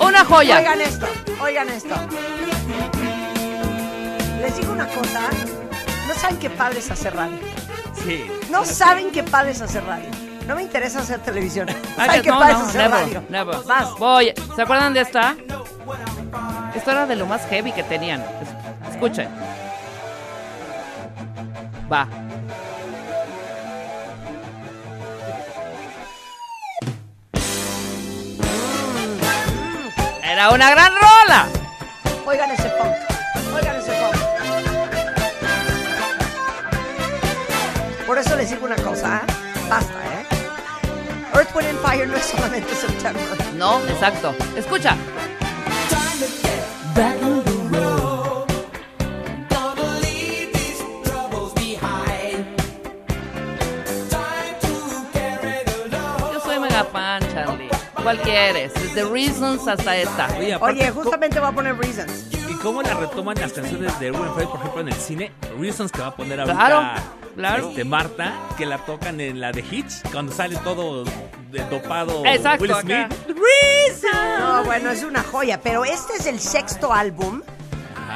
Una 0.00 0.24
joya. 0.24 0.58
Oigan 0.58 0.80
esto, 0.80 1.06
oigan 1.40 1.68
esto. 1.70 1.94
Les 4.40 4.56
digo 4.56 4.72
una 4.72 4.86
cosa. 4.86 5.30
No 6.06 6.14
saben 6.14 6.38
qué 6.38 6.50
padre 6.50 6.78
es 6.78 6.90
hacer 6.90 7.14
radio. 7.16 7.38
Sí. 8.04 8.30
No 8.50 8.64
saben 8.64 9.10
qué 9.10 9.22
padre 9.24 9.50
es 9.50 9.60
hacer 9.60 9.84
radio. 9.84 10.35
No 10.46 10.54
me 10.54 10.62
interesa 10.62 11.00
hacer 11.00 11.18
televisión. 11.20 11.68
Ay, 11.96 12.06
¿Saben 12.06 12.22
qué 12.22 12.28
no, 12.30 12.44
es 12.44 12.58
no, 12.58 12.72
never, 12.72 12.90
radio? 12.90 13.22
never. 13.28 13.56
Voy. 13.98 14.32
¿Se 14.54 14.62
acuerdan 14.62 14.94
de 14.94 15.00
esta? 15.00 15.34
Esto 16.74 16.90
era 16.92 17.06
de 17.06 17.16
lo 17.16 17.26
más 17.26 17.44
heavy 17.48 17.72
que 17.72 17.82
tenían. 17.82 18.20
Es- 18.20 18.90
Escuchen. 18.94 19.28
Va. 21.92 22.06
Era 30.22 30.50
una 30.50 30.70
gran 30.70 30.92
rola. 30.94 31.46
Oigan 32.26 32.50
ese 32.50 32.68
funk. 32.70 32.94
Oigan 33.54 33.76
ese 33.76 33.92
funk. 33.92 34.16
Por 38.06 38.18
eso 38.18 38.36
les 38.36 38.50
digo 38.50 38.66
una 38.66 38.75
Fire 41.96 42.08
no 42.08 42.16
es 42.16 42.24
solamente 42.26 42.74
September. 42.74 43.22
No, 43.56 43.80
exacto. 43.88 44.34
Escucha. 44.56 44.96
Yo 56.32 56.40
soy 56.40 56.58
mega 56.60 56.84
fan, 56.84 57.22
Charlie. 57.32 57.68
¿Cuál 58.02 58.18
quieres? 58.20 58.72
Desde 58.74 59.04
Reasons 59.04 59.66
hasta 59.66 59.96
esta. 59.96 60.28
Oye, 60.38 60.54
aparte, 60.54 60.80
Oye, 60.80 60.88
¿cómo- 60.90 61.02
justamente 61.02 61.40
voy 61.40 61.48
a 61.48 61.52
poner 61.52 61.76
Reasons. 61.78 62.26
¿y 62.48 62.54
cómo 62.54 62.82
la 62.82 62.94
retoman 62.94 63.36
las 63.40 63.52
canciones 63.52 63.98
de 64.00 64.10
Ruben 64.10 64.34
Fire, 64.34 64.48
por 64.48 64.60
ejemplo, 64.60 64.80
en 64.80 64.88
el 64.88 64.94
cine? 64.94 65.32
Reasons 65.58 65.90
que 65.92 66.00
va 66.00 66.08
a 66.08 66.16
poner 66.16 66.40
ahorita 66.40 66.56
Claro, 66.66 66.82
claro. 67.36 67.68
Este, 67.70 67.84
Marta, 67.84 68.34
que 68.56 68.66
la 68.66 68.78
tocan 68.78 69.20
en 69.20 69.40
la 69.40 69.52
de 69.52 69.60
Hitch, 69.68 70.02
cuando 70.12 70.32
sale 70.32 70.56
todo 70.58 71.04
de 71.56 71.64
dopado 71.70 72.24
Exacto, 72.26 72.62
Will. 72.64 72.74
Smith. 72.80 73.14
No, 74.38 74.64
bueno, 74.64 74.90
es 74.90 75.02
una 75.02 75.22
joya, 75.22 75.60
pero 75.60 75.84
este 75.84 76.14
es 76.18 76.26
el 76.26 76.38
sexto 76.40 76.92
álbum, 76.92 77.42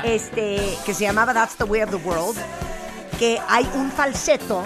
este, 0.05 0.77
que 0.85 0.95
se 0.95 1.05
llamaba 1.05 1.33
That's 1.35 1.57
the 1.57 1.65
Way 1.65 1.83
of 1.83 1.91
the 1.91 1.97
World, 1.97 2.39
que 3.19 3.41
hay 3.49 3.69
un 3.75 3.91
falseto 3.91 4.63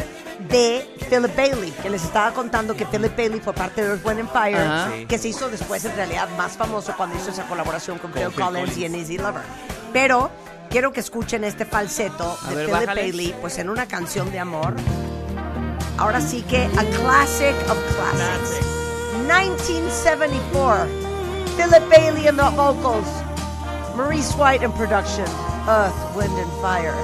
de 0.49 0.88
Philip 1.09 1.35
Bailey, 1.37 1.71
que 1.83 1.88
les 1.90 2.04
estaba 2.04 2.33
contando 2.33 2.76
que 2.76 2.85
Philip 2.87 3.16
Bailey 3.16 3.40
fue 3.40 3.52
parte 3.54 3.83
de 3.83 3.88
Earth, 3.90 4.04
Wind 4.07 4.21
and 4.21 4.31
Fire, 4.33 4.57
Ajá. 4.59 4.90
Sí. 4.97 5.07
que 5.07 5.19
se 5.19 5.28
hizo 5.28 5.49
después 5.49 5.85
en 5.85 5.95
realidad 5.97 6.28
más 6.37 6.52
famoso 6.57 6.93
cuando 6.97 7.16
hizo 7.16 7.31
esa 7.31 7.45
colaboración 7.45 7.99
con, 7.99 8.11
Con 8.11 8.21
Phil 8.21 8.31
Phil 8.31 8.45
Collins, 8.45 8.76
y 8.76 8.85
en. 8.85 8.95
Easy 8.95 9.16
Lover. 9.19 9.43
Pero 9.93 10.31
quiero 10.71 10.93
que 10.93 11.00
escuchen 11.00 11.45
este 11.45 11.64
falseto 11.64 12.37
A 12.45 12.50
de 12.50 12.54
ver, 12.57 12.66
Philip 12.66 12.81
bájale. 12.81 13.00
Bailey, 13.02 13.35
pues 13.40 13.59
en 13.59 13.71
una 13.71 13.87
canción 13.87 14.31
de 14.31 14.38
amor. 14.40 14.75
Ahora 15.98 16.20
sí 16.20 16.42
que 16.42 16.64
a 16.64 16.84
classic 16.96 17.54
of 17.70 17.78
classics. 17.96 18.60
1974. 19.28 20.86
Philip 21.56 21.88
Bailey 21.88 22.26
in 22.26 22.36
the 22.36 22.50
vocals. 22.50 23.08
Maurice 23.96 24.34
White 24.34 24.62
in 24.62 24.72
production. 24.72 25.26
Earth, 25.68 26.16
Wind 26.16 26.36
and 26.38 26.50
Fire. 26.60 26.94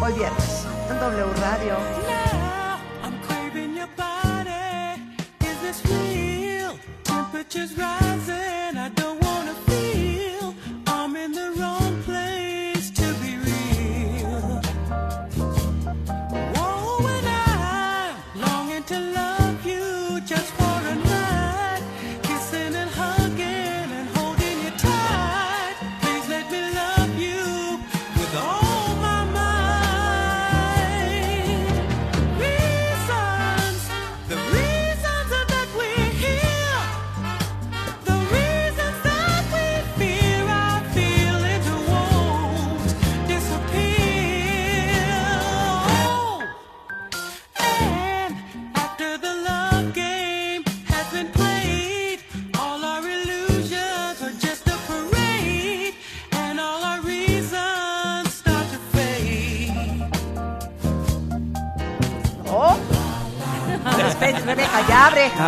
Hoy 0.00 0.12
viernes 0.12 0.66
en 0.90 0.98
W 0.98 1.26
Radio. 1.40 1.78
Now 7.76 8.15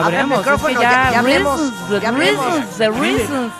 Hablemos, 0.08 0.38
es 0.38 0.44
que 0.44 0.50
micrófono. 0.50 0.80
ya, 0.82 0.90
Ya, 0.92 1.10
ya 1.12 1.18
hablemos. 1.20 1.60
reasons, 1.60 1.88
the 1.88 2.00
ya 2.00 2.08
hablemos. 2.08 2.46
reasons, 2.46 2.76
the 2.78 2.90
reasons. 2.90 3.52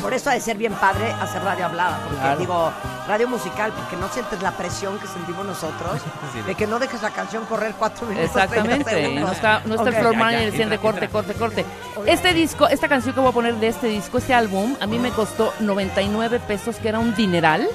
Por 0.00 0.14
eso 0.14 0.30
ha 0.30 0.34
de 0.34 0.40
ser 0.40 0.56
bien 0.56 0.72
padre 0.74 1.12
hacer 1.20 1.42
radio 1.42 1.66
hablada, 1.66 1.98
porque 2.04 2.20
Claro. 2.20 2.38
digo 2.38 2.72
radio 3.06 3.28
musical, 3.28 3.72
porque 3.72 3.96
no 3.96 4.08
sientes 4.08 4.42
la 4.42 4.50
presión 4.52 4.98
que 4.98 5.06
sentimos 5.06 5.46
nosotros 5.46 6.00
Sí. 6.32 6.42
de 6.42 6.54
que 6.54 6.66
no 6.66 6.78
dejes 6.78 7.02
la 7.02 7.10
canción 7.10 7.44
correr 7.46 7.74
cuatro 7.78 8.06
minutos. 8.06 8.32
30 8.32 8.44
Exactamente, 8.44 9.20
no 9.20 9.32
está, 9.32 9.62
no 9.64 9.74
está 9.74 9.82
Ok. 9.82 9.88
el 9.88 9.94
floor 9.94 10.16
manager 10.16 10.50
diciendo 10.50 10.80
corte, 10.80 11.08
corte, 11.08 11.34
corte. 11.34 11.64
Este 12.06 12.34
disco, 12.34 12.66
esta 12.68 12.88
canción 12.88 13.14
que 13.14 13.20
voy 13.20 13.30
a 13.30 13.32
poner 13.32 13.54
de 13.56 13.68
este 13.68 13.86
disco, 13.88 14.18
este 14.18 14.34
álbum, 14.34 14.74
a 14.80 14.86
mí 14.86 14.98
me 14.98 15.10
costó 15.10 15.52
99 15.60 16.40
pesos, 16.40 16.76
que 16.76 16.88
era 16.88 16.98
un 16.98 17.14
dineral, 17.14 17.66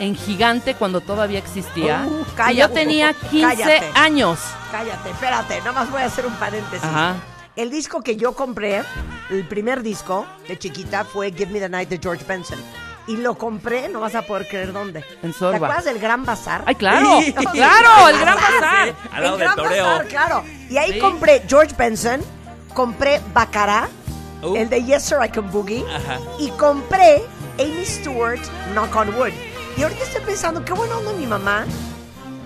en 0.00 0.14
gigante 0.16 0.74
cuando 0.74 1.00
todavía 1.00 1.38
existía. 1.38 2.04
Uh, 2.08 2.20
y 2.22 2.24
cállate. 2.36 2.54
yo 2.56 2.70
tenía 2.70 3.12
15 3.12 3.40
Cállate. 3.56 3.90
años. 3.94 4.38
Cállate, 4.72 5.10
espérate, 5.10 5.58
nada 5.58 5.72
más 5.72 5.90
voy 5.90 6.02
a 6.02 6.06
hacer 6.06 6.26
un 6.26 6.34
paréntesis. 6.34 6.84
Ajá. 6.84 7.14
El 7.56 7.70
disco 7.70 8.02
que 8.02 8.16
yo 8.16 8.32
compré, 8.34 8.82
el 9.30 9.46
primer 9.46 9.82
disco 9.82 10.26
de 10.48 10.58
chiquita, 10.58 11.04
fue 11.04 11.30
Give 11.30 11.46
Me 11.52 11.60
the 11.60 11.68
Night 11.68 11.88
de 11.88 11.98
George 12.02 12.24
Benson. 12.26 12.58
Y 13.06 13.18
lo 13.18 13.36
compré, 13.36 13.88
no 13.90 14.00
vas 14.00 14.14
a 14.14 14.22
poder 14.22 14.48
creer 14.48 14.72
dónde. 14.72 15.04
En 15.22 15.32
¿Te 15.32 15.38
Sorba. 15.38 15.56
acuerdas 15.56 15.84
del 15.84 15.98
Gran 15.98 16.24
Bazar? 16.24 16.62
¡Ay, 16.66 16.74
claro! 16.74 17.20
¡Claro! 17.52 18.08
¡El 18.08 18.18
Gran 18.18 18.36
Bazar! 18.36 18.94
Al 19.12 19.22
lado 19.22 19.34
el 19.34 19.40
del 19.40 19.48
Gran 19.48 19.56
toreo. 19.56 19.84
Bazar, 19.84 20.06
claro. 20.08 20.44
Y 20.70 20.76
ahí 20.78 20.92
Sí. 20.94 20.98
compré 21.00 21.42
George 21.46 21.74
Benson, 21.76 22.22
compré 22.72 23.20
Bacará, 23.34 23.88
Uh. 24.42 24.56
el 24.56 24.68
de 24.70 24.82
Yes 24.84 25.02
Sir 25.04 25.18
I 25.24 25.28
Can 25.28 25.50
Boogie, 25.50 25.84
Ajá. 25.94 26.18
y 26.38 26.48
compré 26.50 27.22
Amy 27.58 27.84
Stewart, 27.84 28.40
Knock 28.72 28.94
on 28.96 29.14
Wood. 29.14 29.32
Y 29.76 29.82
ahorita 29.82 30.02
estoy 30.04 30.22
pensando, 30.22 30.64
qué 30.64 30.72
bueno 30.72 30.98
onda 30.98 31.12
mi 31.12 31.26
mamá, 31.26 31.66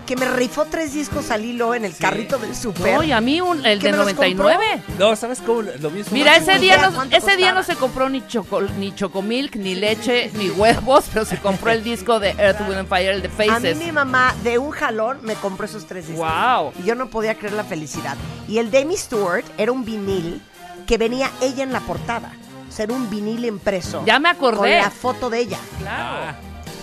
que 0.08 0.16
me 0.16 0.24
rifó 0.24 0.64
tres 0.64 0.94
discos 0.94 1.30
al 1.30 1.44
hilo 1.44 1.74
en 1.74 1.84
el 1.84 1.94
carrito 1.94 2.38
del 2.38 2.56
súper. 2.56 2.94
No, 2.94 3.02
y 3.02 3.12
a 3.12 3.20
mí 3.20 3.42
un- 3.42 3.66
el 3.66 3.78
¿Que 3.78 3.88
de 3.88 3.92
me 3.92 3.98
los 3.98 4.06
99. 4.14 4.82
No, 4.98 5.14
¿sabes 5.16 5.40
cómo? 5.44 5.60
Lo 5.62 5.90
mismo. 5.90 6.12
Mira, 6.12 6.34
ese 6.34 6.58
día, 6.58 6.76
idea 6.76 6.88
no, 6.90 7.02
ese 7.14 7.36
día 7.36 7.52
no 7.52 7.62
se 7.62 7.76
compró 7.76 8.08
ni, 8.08 8.26
choco, 8.26 8.62
ni 8.62 8.94
chocomilk, 8.94 9.56
ni 9.56 9.74
leche, 9.74 10.30
ni 10.34 10.48
huevos, 10.48 11.04
pero 11.12 11.26
se 11.26 11.36
compró 11.36 11.70
el 11.72 11.84
disco 11.84 12.18
de 12.20 12.30
Earth, 12.38 12.60
Wind 12.62 12.78
and 12.78 12.88
Fire, 12.88 13.10
el 13.10 13.20
de 13.20 13.28
A 13.28 13.30
mí 13.30 13.48
Faces. 13.50 13.76
mi 13.76 13.92
mamá 13.92 14.34
de 14.42 14.56
un 14.56 14.70
jalón 14.70 15.18
me 15.20 15.34
compró 15.34 15.66
esos 15.66 15.84
tres 15.86 16.08
discos. 16.08 16.26
¡Wow! 16.26 16.72
Y 16.82 16.86
yo 16.86 16.94
no 16.94 17.10
podía 17.10 17.34
creer 17.34 17.52
la 17.52 17.64
felicidad. 17.64 18.16
Y 18.48 18.56
el 18.56 18.70
Demi 18.70 18.96
Stewart 18.96 19.44
era 19.58 19.72
un 19.72 19.84
vinil 19.84 20.40
que 20.86 20.96
venía 20.96 21.30
ella 21.42 21.62
en 21.64 21.72
la 21.74 21.80
portada. 21.80 22.32
O 22.66 22.72
sea, 22.72 22.84
era 22.84 22.94
un 22.94 23.10
vinil 23.10 23.44
impreso. 23.44 24.02
Ya 24.06 24.18
me 24.18 24.30
acordé. 24.30 24.56
Con 24.58 24.70
la 24.70 24.90
foto 24.90 25.28
de 25.28 25.40
ella. 25.40 25.58
Claro. 25.80 26.34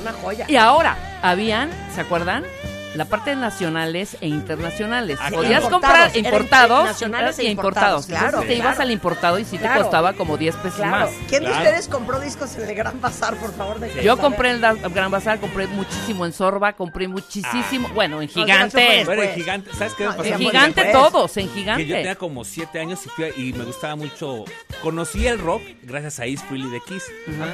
Una 0.03 0.13
joya. 0.13 0.45
Y 0.47 0.57
ahora, 0.57 1.19
habían, 1.23 1.71
¿se 1.95 2.01
acuerdan? 2.01 2.43
La 2.95 3.05
parte 3.05 3.31
de 3.31 3.35
nacionales 3.35 4.17
e 4.21 4.27
internacionales. 4.27 5.17
Ah, 5.21 5.29
Podías 5.31 5.63
comprar 5.65 6.15
importados 6.15 6.85
nacionales 6.85 7.37
e 7.39 7.43
y 7.43 7.47
importados, 7.47 8.05
claro, 8.05 8.25
Entonces 8.27 8.47
te 8.49 8.55
ibas 8.55 8.79
al 8.79 8.91
importado 8.91 9.37
y 9.39 9.45
sí 9.45 9.57
Claro. 9.57 9.75
te 9.75 9.81
costaba 9.83 10.13
como 10.13 10.37
10 10.37 10.55
pesos 10.57 10.77
Claro. 10.79 10.91
más. 10.91 11.09
¿Quién 11.27 11.43
de 11.43 11.51
ustedes 11.51 11.87
compró 11.87 12.19
discos 12.19 12.55
en 12.55 12.69
el 12.69 12.75
Gran 12.75 13.01
Bazar, 13.01 13.35
por 13.35 13.53
favor? 13.53 13.79
déjenme 13.79 14.03
Yo 14.03 14.17
compré 14.17 14.51
en 14.51 14.63
el 14.63 14.89
Gran 14.91 15.11
Bazar, 15.11 15.39
compré 15.39 15.67
muchísimo 15.67 16.25
en 16.25 16.33
Sorba, 16.33 16.73
compré 16.73 17.07
muchísimo, 17.07 17.89
bueno, 17.93 18.21
en 18.21 18.29
gigante. 18.29 19.03
Bueno, 19.05 19.23
el 19.23 19.29
gigante, 19.33 19.71
¿sabes 19.73 19.93
qué 19.93 20.03
me 20.03 20.09
No, 20.11 20.15
pasó? 20.17 20.29
ya 20.29 20.35
En 20.35 20.41
gigante 20.41 20.83
después. 20.83 21.11
todos, 21.11 21.37
en 21.37 21.49
Que 21.49 21.53
yo 21.61 21.75
tenía 21.75 21.85
gigante. 21.85 22.15
como 22.15 22.43
siete 22.45 22.79
años 22.79 23.05
y, 23.05 23.09
fui 23.09 23.25
a- 23.25 23.29
y 23.37 23.53
me 23.53 23.65
gustaba 23.65 23.95
mucho. 23.95 24.45
Conocí 24.81 25.27
el 25.27 25.39
rock 25.39 25.61
gracias 25.83 26.19
a 26.19 26.23
Ace 26.23 26.37
Frehley 26.47 26.69
de 26.69 26.79
Kiss, 26.81 27.03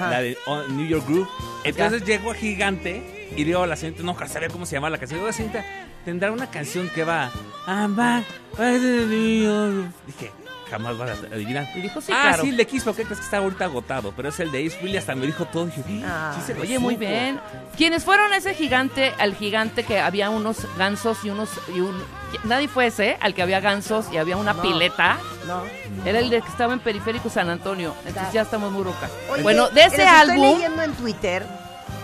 la 0.09 0.21
de 0.21 0.37
oh, 0.45 0.61
New 0.69 0.85
York 0.87 1.05
Groove. 1.07 1.27
Entonces 1.63 2.03
llego 2.05 2.31
a 2.31 2.35
Gigante 2.35 3.20
y 3.35 3.43
digo 3.43 3.63
a 3.63 3.67
la 3.67 3.75
señorita, 3.75 4.03
no 4.03 4.15
sabía 4.27 4.49
cómo 4.49 4.65
se 4.65 4.75
llamaba 4.75 4.91
la 4.91 4.97
canción. 4.97 5.19
Digo, 5.19 5.27
"La 5.27 5.33
señorita, 5.33 5.65
tendrá 6.05 6.31
una 6.31 6.49
canción 6.49 6.89
que 6.89 7.03
va. 7.03 7.29
I'm 7.67 7.95
back 7.95 8.25
by 8.57 8.73
the 8.79 9.05
New 9.07 9.43
York". 9.43 9.91
Dije, 10.07 10.31
jamás 10.69 10.97
vas 10.97 11.09
a 11.09 11.35
adivinar. 11.35 11.67
Y 11.75 11.81
dijo, 11.81 11.99
sí, 11.99 12.13
ah, 12.15 12.21
claro. 12.29 12.43
sí, 12.43 12.49
el 12.49 12.57
de 12.57 12.65
Kiss, 12.65 12.83
¿por 12.83 12.95
qué 12.95 13.03
crees 13.03 13.19
que 13.19 13.25
está 13.25 13.37
ahorita 13.39 13.65
agotado? 13.65 14.13
Pero 14.15 14.29
es 14.29 14.39
el 14.39 14.51
de 14.51 14.65
Ace 14.65 14.77
Frehley, 14.77 14.97
hasta 14.97 15.15
me 15.15 15.25
dijo 15.25 15.43
todo. 15.45 15.65
Dije, 15.65 15.83
Ah, 16.05 16.33
sí 16.37 16.41
se 16.45 16.53
lo 16.55 16.61
Oye, 16.61 16.79
muy 16.79 16.93
supo". 16.95 17.05
bien. 17.07 17.39
Quienes 17.75 18.05
fueron 18.05 18.31
a 18.31 18.37
ese 18.37 18.53
gigante, 18.53 19.13
al 19.19 19.35
gigante 19.35 19.83
que 19.83 19.99
había 19.99 20.29
unos 20.29 20.65
gansos 20.77 21.25
y 21.25 21.29
unos... 21.29 21.49
Y 21.75 21.81
un, 21.81 22.01
nadie 22.45 22.69
fue 22.69 22.87
ese, 22.87 23.17
al 23.19 23.33
que 23.33 23.41
había 23.41 23.59
gansos 23.59 24.05
y 24.13 24.17
había 24.17 24.37
una 24.37 24.53
No. 24.53 24.61
pileta. 24.61 25.17
No. 25.45 25.63
Era 26.05 26.19
el 26.19 26.29
de 26.29 26.41
que 26.41 26.47
estaba 26.47 26.71
en 26.71 26.79
Periférico 26.79 27.29
San 27.29 27.49
Antonio. 27.49 27.89
Entonces 28.05 28.13
Claro. 28.13 28.31
ya 28.33 28.41
estamos 28.43 28.71
muy 28.71 28.83
rucas. 28.85 29.11
Oye, 29.29 29.43
Bueno, 29.43 29.69
de 29.71 29.81
ese 29.81 30.03
estoy 30.03 30.05
álbum... 30.31 30.55
leyendo 30.57 30.83
en 30.83 30.93
Twitter. 30.93 31.45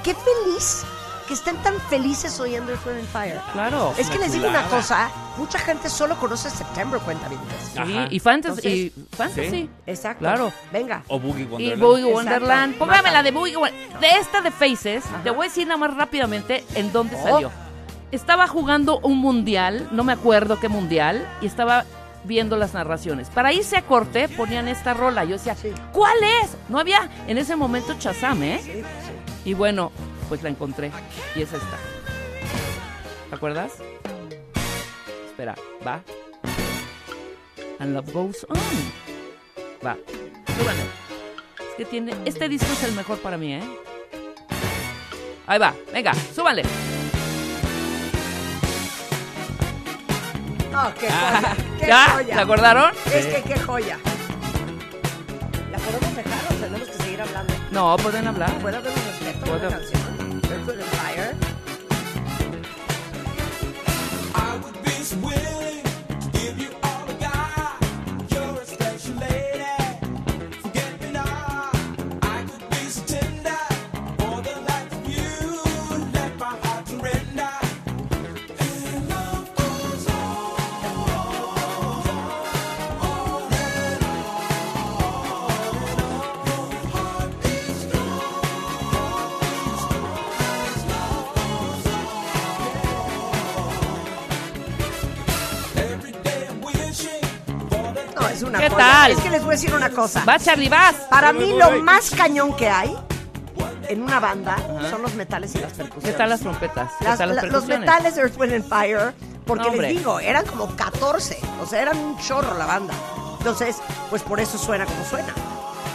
Qué 0.03 0.13
feliz 0.13 0.83
que 1.27 1.33
estén 1.33 1.57
tan 1.57 1.79
felices 1.89 2.39
oyendo 2.39 2.71
el 2.71 2.77
Friend 2.77 3.05
Fire. 3.07 3.39
Claro. 3.53 3.93
Es 3.97 4.09
que 4.09 4.17
les 4.17 4.31
digo 4.31 4.47
una 4.47 4.63
cosa, 4.67 5.09
mucha 5.37 5.59
gente 5.59 5.89
solo 5.89 6.15
conoce 6.17 6.49
September, 6.49 6.99
cuenta 7.01 7.27
bien. 7.27 7.41
Sí, 7.73 7.79
Ajá. 7.79 8.07
y 8.09 8.19
Fantasy. 8.19 8.67
y 8.67 8.93
fantasy. 9.15 9.49
Sí. 9.49 9.69
Exacto. 9.85 10.19
Claro. 10.19 10.51
Venga. 10.71 11.03
O 11.09 11.19
Boogie 11.19 11.43
Y 11.43 11.45
Wonderland. 11.45 11.81
Boogie 11.81 12.01
Exacto. 12.09 12.15
Wonderland. 12.31 12.75
Póngame 12.77 13.11
la 13.11 13.23
de 13.23 13.31
Boogie 13.31 13.57
Wonderland. 13.57 13.99
De 13.99 14.07
esta 14.19 14.41
de 14.41 14.51
Faces, 14.51 15.03
te 15.23 15.29
voy 15.29 15.45
a 15.45 15.49
decir 15.49 15.67
nada 15.67 15.77
más 15.77 15.93
rápidamente 15.95 16.63
en 16.75 16.91
dónde 16.93 17.15
Oh. 17.19 17.23
salió. 17.23 17.51
Estaba 18.11 18.47
jugando 18.47 18.99
un 18.99 19.17
mundial, 19.17 19.89
no 19.91 20.05
me 20.05 20.13
acuerdo 20.13 20.59
qué 20.61 20.69
mundial, 20.69 21.27
y 21.41 21.45
estaba 21.45 21.83
viendo 22.23 22.55
las 22.55 22.73
narraciones. 22.73 23.29
Para 23.29 23.51
irse 23.51 23.75
a 23.75 23.81
corte 23.81 24.29
ponían 24.29 24.67
esta 24.69 24.93
rola. 24.93 25.25
Yo 25.25 25.33
decía, 25.33 25.55
¿cuál 25.91 26.15
es? 26.41 26.51
No 26.69 26.79
había 26.79 27.09
en 27.27 27.37
ese 27.37 27.55
momento 27.57 27.95
Chazam, 27.99 28.43
¿eh? 28.43 28.83
Y 29.45 29.53
bueno, 29.53 29.91
pues 30.27 30.43
la 30.43 30.49
encontré. 30.49 30.91
Y 31.35 31.41
es 31.41 31.51
esta. 31.53 31.77
¿Te 33.29 33.35
acuerdas? 33.35 33.73
Espera, 35.27 35.55
va. 35.85 36.01
And 37.79 37.93
Love 37.93 38.11
Goes 38.11 38.45
On. 38.49 38.57
Va. 39.85 39.95
Súbale. 40.57 40.81
Es 41.69 41.75
que 41.77 41.85
tiene. 41.85 42.15
Este 42.25 42.49
disco 42.49 42.71
es 42.71 42.83
el 42.83 42.93
mejor 42.93 43.19
para 43.19 43.37
mí, 43.37 43.53
¿eh? 43.53 43.63
Ahí 45.45 45.59
va, 45.59 45.73
venga, 45.93 46.13
súbale. 46.35 46.63
Oh, 50.73 50.91
qué 50.99 51.07
Ah, 51.09 51.39
joya. 51.41 51.55
Qué 51.79 51.87
¿Ya? 51.87 52.05
joya. 52.13 52.35
¿Se 52.35 52.41
acordaron? 52.41 52.91
Es 53.13 53.25
que 53.27 53.41
qué 53.43 53.59
joya. 53.59 53.97
¿La 55.71 55.77
podemos 55.79 56.15
dejar 56.15 56.39
o 56.51 56.53
tenemos 56.55 56.87
que 56.89 57.03
seguir 57.03 57.21
hablando? 57.21 57.53
No, 57.71 57.95
pueden 57.97 58.27
hablar. 58.27 58.51
¿Puedo 58.59 58.77
un 58.79 58.85
respeto 58.85 59.45
Puedo. 59.45 59.96
Una 60.47 60.63
canción? 60.63 60.67
Earth, 60.67 60.67
Wind 60.67 60.81
and 60.81 60.89
Fire. 60.89 61.35
I 64.35 64.57
would 64.63 64.83
be 64.83 64.91
so 65.03 65.17
willing 65.17 65.86
¿Qué 99.07 99.13
tal? 99.13 99.17
Es 99.17 99.23
que 99.23 99.29
les 99.29 99.41
voy 99.41 99.49
a 99.49 99.51
decir 99.57 99.73
una 99.73 99.89
cosa. 99.89 100.23
Va, 100.25 100.37
Charlie, 100.39 100.69
vas. 100.69 100.93
Para 101.09 101.33
mí 101.33 101.53
lo 101.57 101.81
más 101.81 102.09
cañón 102.11 102.55
que 102.55 102.69
hay 102.69 102.95
en 103.89 104.01
una 104.01 104.19
banda 104.19 104.57
son 104.89 105.01
los 105.01 105.13
metales 105.15 105.55
y 105.55 105.59
las 105.59 105.71
¿Qué 105.73 105.77
percusiones. 105.83 106.17
tal 106.17 106.29
las 106.29 106.39
trompetas? 106.41 106.91
¿Qué 106.99 107.05
Las- 107.05 107.17
tal 107.17 107.35
las 107.35 107.45
la- 107.45 107.51
los 107.51 107.65
metales 107.67 108.15
de 108.15 108.21
Earth, 108.21 108.37
Wind 108.37 108.53
and 108.53 108.67
Fire, 108.69 109.13
porque 109.45 109.69
No, 109.71 109.81
les 109.81 109.97
digo, 109.97 110.19
eran 110.19 110.45
como 110.45 110.75
14, 110.75 111.39
o 111.61 111.65
sea, 111.65 111.81
eran 111.81 111.97
un 111.97 112.17
chorro 112.19 112.57
la 112.57 112.65
banda. 112.65 112.93
Entonces, 113.37 113.77
pues 114.09 114.23
por 114.23 114.39
eso 114.41 114.57
suena 114.57 114.85
como 114.85 115.05
suena. 115.05 115.33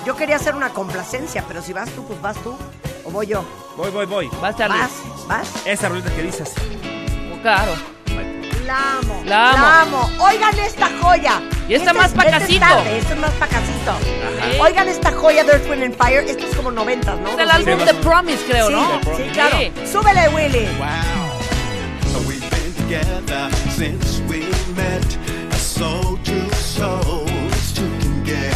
Yo 0.07 0.17
quería 0.17 0.37
hacer 0.37 0.55
una 0.55 0.71
complacencia, 0.71 1.45
pero 1.47 1.61
si 1.63 1.73
vas 1.75 1.91
tú, 1.91 2.05
pues 2.07 2.21
vas 2.23 2.37
tú, 2.39 2.57
o 3.05 3.11
voy 3.11 3.27
yo. 3.27 3.45
Voy, 3.77 3.91
voy, 3.91 4.07
voy. 4.07 4.31
Vas, 4.41 4.57
Charlie. 4.57 4.79
Vas, 4.81 4.91
vas. 5.29 5.49
Esa 5.67 5.89
rolita 5.91 6.11
que 6.15 6.23
dices. 6.23 6.53
Claro. 7.43 7.73
La 8.65 8.99
amo. 8.99 9.23
La 9.27 9.83
amo. 9.83 10.09
Oigan 10.21 10.59
esta 10.61 10.89
joya. 11.03 11.43
Y 11.69 11.75
esta 11.75 11.91
Este 11.91 11.99
más 11.99 12.07
es- 12.11 12.15
pa' 12.17 12.23
este 12.25 12.37
es 12.37 12.43
Este 13.03 13.13
es 13.15 13.19
más 13.21 13.31
pacacito. 13.33 13.91
Ajá. 13.91 14.63
Oigan 14.63 14.89
esta 14.89 15.13
joya 15.13 15.45
de 15.45 15.53
Earth, 15.53 15.71
Wind 15.71 15.85
and 15.85 15.97
Fire. 15.97 16.25
Esto 16.29 16.47
es 16.47 16.57
como 16.57 16.71
90, 16.71 17.15
¿no? 17.15 17.29
Es 17.29 17.39
el 17.39 17.51
álbum 17.51 17.79
de 17.85 17.95
Promise, 17.95 18.45
creo, 18.49 18.67
sí, 18.69 18.73
¿no? 18.73 19.01
Sí, 19.17 19.23
claro. 19.33 19.57
Súbele, 19.91 20.29
Willy. 20.31 20.67
Wow. 20.79 22.27
We've 22.27 22.41
been 22.51 22.75
together 22.75 23.49
since 23.71 24.21
we 24.29 24.47
met. 24.77 25.03
Soul 25.57 26.19
to 26.25 26.55
soul, 26.57 27.27
two 27.75 27.89
can 28.01 28.23
get. 28.25 28.55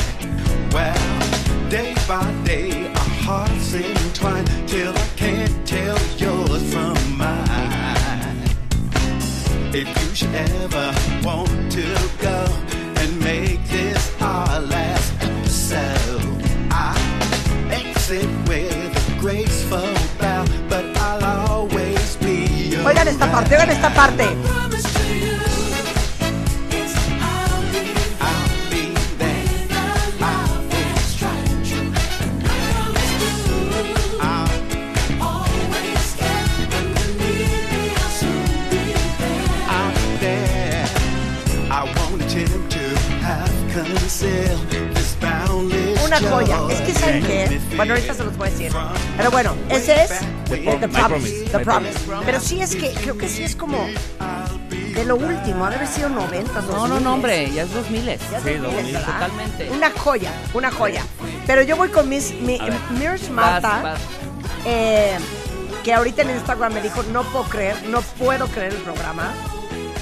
Well, 0.72 0.92
day 1.70 1.94
by 2.06 2.24
day, 2.44 2.90
our 2.94 3.24
hearts 3.24 3.72
entwine 3.74 4.44
till 4.66 4.90
I 4.92 5.08
can't 5.16 5.66
tell 5.66 5.96
yours 6.18 6.62
from 6.72 6.96
mine. 7.16 8.42
If 9.72 9.88
you 9.88 10.14
should 10.14 10.34
ever 10.34 10.92
want 11.24 11.72
to 11.72 11.86
go 12.20 12.44
make 13.26 13.60
this 13.66 14.20
last 14.20 15.12
episode, 15.20 16.42
I 16.70 16.94
exit 17.72 18.30
with 18.46 18.94
a 18.94 19.20
graceful 19.20 19.90
bow, 20.20 20.44
but 20.68 20.84
I'll 20.96 21.50
always 21.50 22.16
be 22.18 22.76
Oigan 22.86 23.08
esta 23.08 23.26
parte, 23.26 23.56
oigan 23.56 23.70
esta 23.70 23.90
parte. 23.90 24.65
Una 46.04 46.20
joya. 46.20 46.58
joy. 46.58 46.72
Es 46.72 46.80
que 46.80 46.94
¿saben 46.94 47.22
qué? 47.24 47.60
Bueno, 47.76 47.94
ahorita 47.94 48.14
se 48.14 48.24
los 48.24 48.36
voy 48.36 48.48
a 48.48 48.50
decir. 48.50 48.72
Pero 49.16 49.30
bueno, 49.30 49.54
ese 49.68 50.04
es 50.04 50.10
The, 50.48 50.56
The 50.80 50.88
Promise. 50.88 50.90
Promise. 51.08 51.44
The 51.50 51.58
My 51.58 51.64
Promise. 51.64 51.98
Pero 52.24 52.40
sí 52.40 52.60
es 52.60 52.76
que, 52.76 52.92
creo 52.92 53.18
que 53.18 53.28
sí 53.28 53.42
es 53.42 53.56
como 53.56 53.86
de 54.68 55.04
lo 55.04 55.16
último. 55.16 55.66
Ha 55.66 55.70
de 55.70 55.76
haber 55.76 55.88
sido 55.88 56.08
90, 56.08 56.60
No, 56.62 56.86
no, 56.88 57.00
no, 57.00 57.14
hombre, 57.14 57.50
ya 57.50 57.62
es 57.64 57.72
2000. 57.74 58.04
Ya 58.06 58.16
Sí, 58.18 58.44
te 58.44 58.58
lo 58.58 58.68
miles, 58.68 58.74
bonito. 58.82 58.98
¿verdad? 59.00 59.12
Totalmente. 59.14 59.70
Una 59.70 59.90
joya, 59.90 60.30
una 60.54 60.70
joya. 60.70 61.02
Pero 61.46 61.62
yo 61.62 61.76
voy 61.76 61.88
con 61.88 62.08
mis, 62.08 62.32
mi, 62.40 62.58
Vas, 62.58 63.30
Mata, 63.30 63.82
vas. 63.82 64.00
eh, 64.64 65.16
que 65.84 65.92
ahorita 65.92 66.22
en 66.22 66.30
Instagram 66.30 66.72
me 66.72 66.80
dijo, 66.82 67.02
no 67.12 67.22
puedo 67.24 67.44
creer, 67.44 67.76
no 67.88 68.00
puedo 68.02 68.46
creer 68.48 68.72
el 68.72 68.78
programa. 68.82 69.32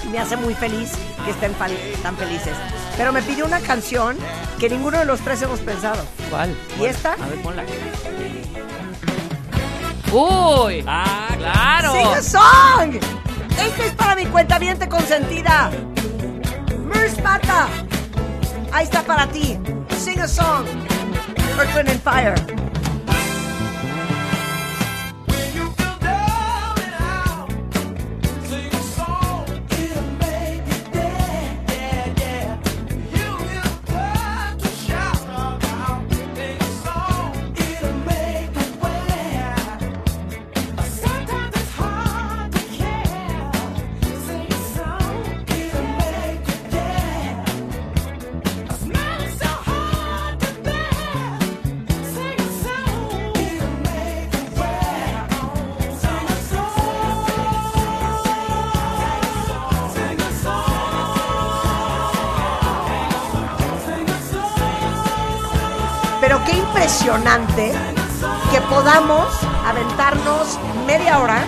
Y 0.05 0.09
me 0.09 0.18
hace 0.18 0.37
muy 0.37 0.55
feliz 0.55 0.92
que 1.24 1.31
estén 1.31 1.53
tan 2.03 2.16
felices. 2.16 2.55
Pero 2.97 3.13
me 3.13 3.23
pidió 3.23 3.45
una 3.45 3.61
canción 3.61 4.17
que 4.59 4.69
ninguno 4.69 4.99
de 4.99 5.05
los 5.05 5.21
tres 5.21 5.43
hemos 5.43 5.61
pensado. 5.61 6.05
¿Cuál? 6.31 6.51
¿Y 6.51 6.79
¿Cuál? 6.79 6.91
esta? 6.91 7.13
A 7.15 7.27
ver, 7.27 7.43
ponla. 7.43 7.65
¡Uy! 10.13 10.85
Ah, 10.87 11.29
¡Claro! 11.37 11.93
¡Sing 11.93 12.07
a 12.07 12.23
song! 12.23 12.95
Esta 13.59 13.85
es 13.85 13.93
para 13.95 14.15
mi 14.15 14.27
cuenta 14.27 14.59
consentida. 14.89 15.71
Mirrors 16.85 17.21
Mata. 17.23 17.69
Ahí 18.73 18.85
está 18.85 19.03
para 19.03 19.27
ti. 19.27 19.59
Sing 19.99 20.21
a 20.21 20.29
song. 20.29 20.65
Earth, 21.59 21.75
Wind 21.75 21.89
and 21.89 22.01
Fire. 22.03 22.63
Impresionante 66.85 67.73
que 68.53 68.61
podamos 68.68 69.27
aventarnos 69.66 70.59
media 70.87 71.18
hora 71.18 71.42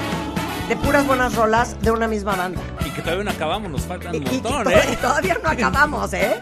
de 0.66 0.76
puras 0.76 1.06
buenas 1.06 1.34
rolas 1.34 1.76
de 1.82 1.90
una 1.90 2.08
misma 2.08 2.34
banda. 2.36 2.58
Y 2.86 2.88
que 2.90 3.02
todavía 3.02 3.24
no 3.24 3.30
acabamos, 3.32 3.70
nos 3.70 3.82
faltan 3.82 4.14
Y, 4.14 4.18
un 4.18 4.22
y- 4.24 4.28
y 4.28 4.32
montón, 4.40 4.64
to- 4.64 4.70
¿eh? 4.70 4.88
y 4.92 4.96
todavía 5.02 5.36
no 5.42 5.50
acabamos, 5.50 6.10
¿eh? 6.14 6.40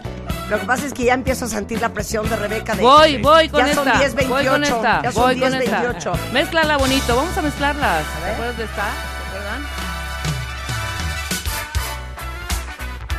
Lo 0.49 0.59
que 0.61 0.65
pasa 0.65 0.85
es 0.85 0.93
que 0.93 1.03
ya 1.03 1.13
empiezo 1.13 1.43
a 1.43 1.47
sentir 1.49 1.81
la 1.81 1.89
presión 1.89 2.29
de 2.29 2.37
Rebeca 2.37 2.73
de... 2.73 2.83
Voy, 2.83 3.21
voy 3.21 3.49
con 3.49 3.65
ya 3.65 3.73
son 3.73 3.85
esta. 3.89 3.99
10, 3.99 4.15
voy 4.15 4.25
con 4.45 4.61
28, 4.61 4.75
esta. 4.75 5.01
ya 5.01 5.11
son 5.11 5.23
voy 5.23 5.35
10, 5.35 5.49
con 5.51 5.61
esta. 5.61 5.81
28. 5.81 6.13
Mézclala 6.31 6.77
bonito. 6.77 7.15
Vamos 7.17 7.37
a 7.37 7.41
mezclarlas. 7.41 8.03
¿Te 8.05 8.21
ver. 8.21 8.31
acuerdas 8.33 8.57
de 8.57 8.63
esta? 8.63 8.83
¿Se 8.85 9.27
acuerdan? 9.27 9.65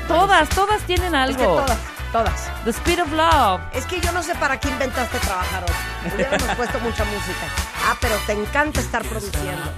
Todas, 0.09 0.49
todas 0.51 0.81
tienen 0.85 1.15
Es 1.15 1.37
que 1.37 1.43
algo. 1.43 1.57
todas, 1.57 1.77
todas. 2.13 2.51
The 2.65 2.71
Speed 2.71 3.03
of 3.03 3.13
Love. 3.13 3.61
Es 3.73 3.85
que 3.87 4.01
yo 4.01 4.13
no 4.13 4.23
sé 4.23 4.35
para 4.37 4.59
qué 4.59 4.69
inventaste 4.69 5.19
trabajar 5.19 5.65
hoy. 5.65 6.13
Hubiéramos 6.15 6.49
puesto 6.57 6.79
mucha 6.81 7.05
música. 7.05 7.47
Ah, 7.89 7.97
pero 8.01 8.17
te 8.27 8.33
encanta 8.33 8.81
estar 8.81 9.03
produciendo. 9.05 9.73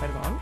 Perdón. 0.00 0.38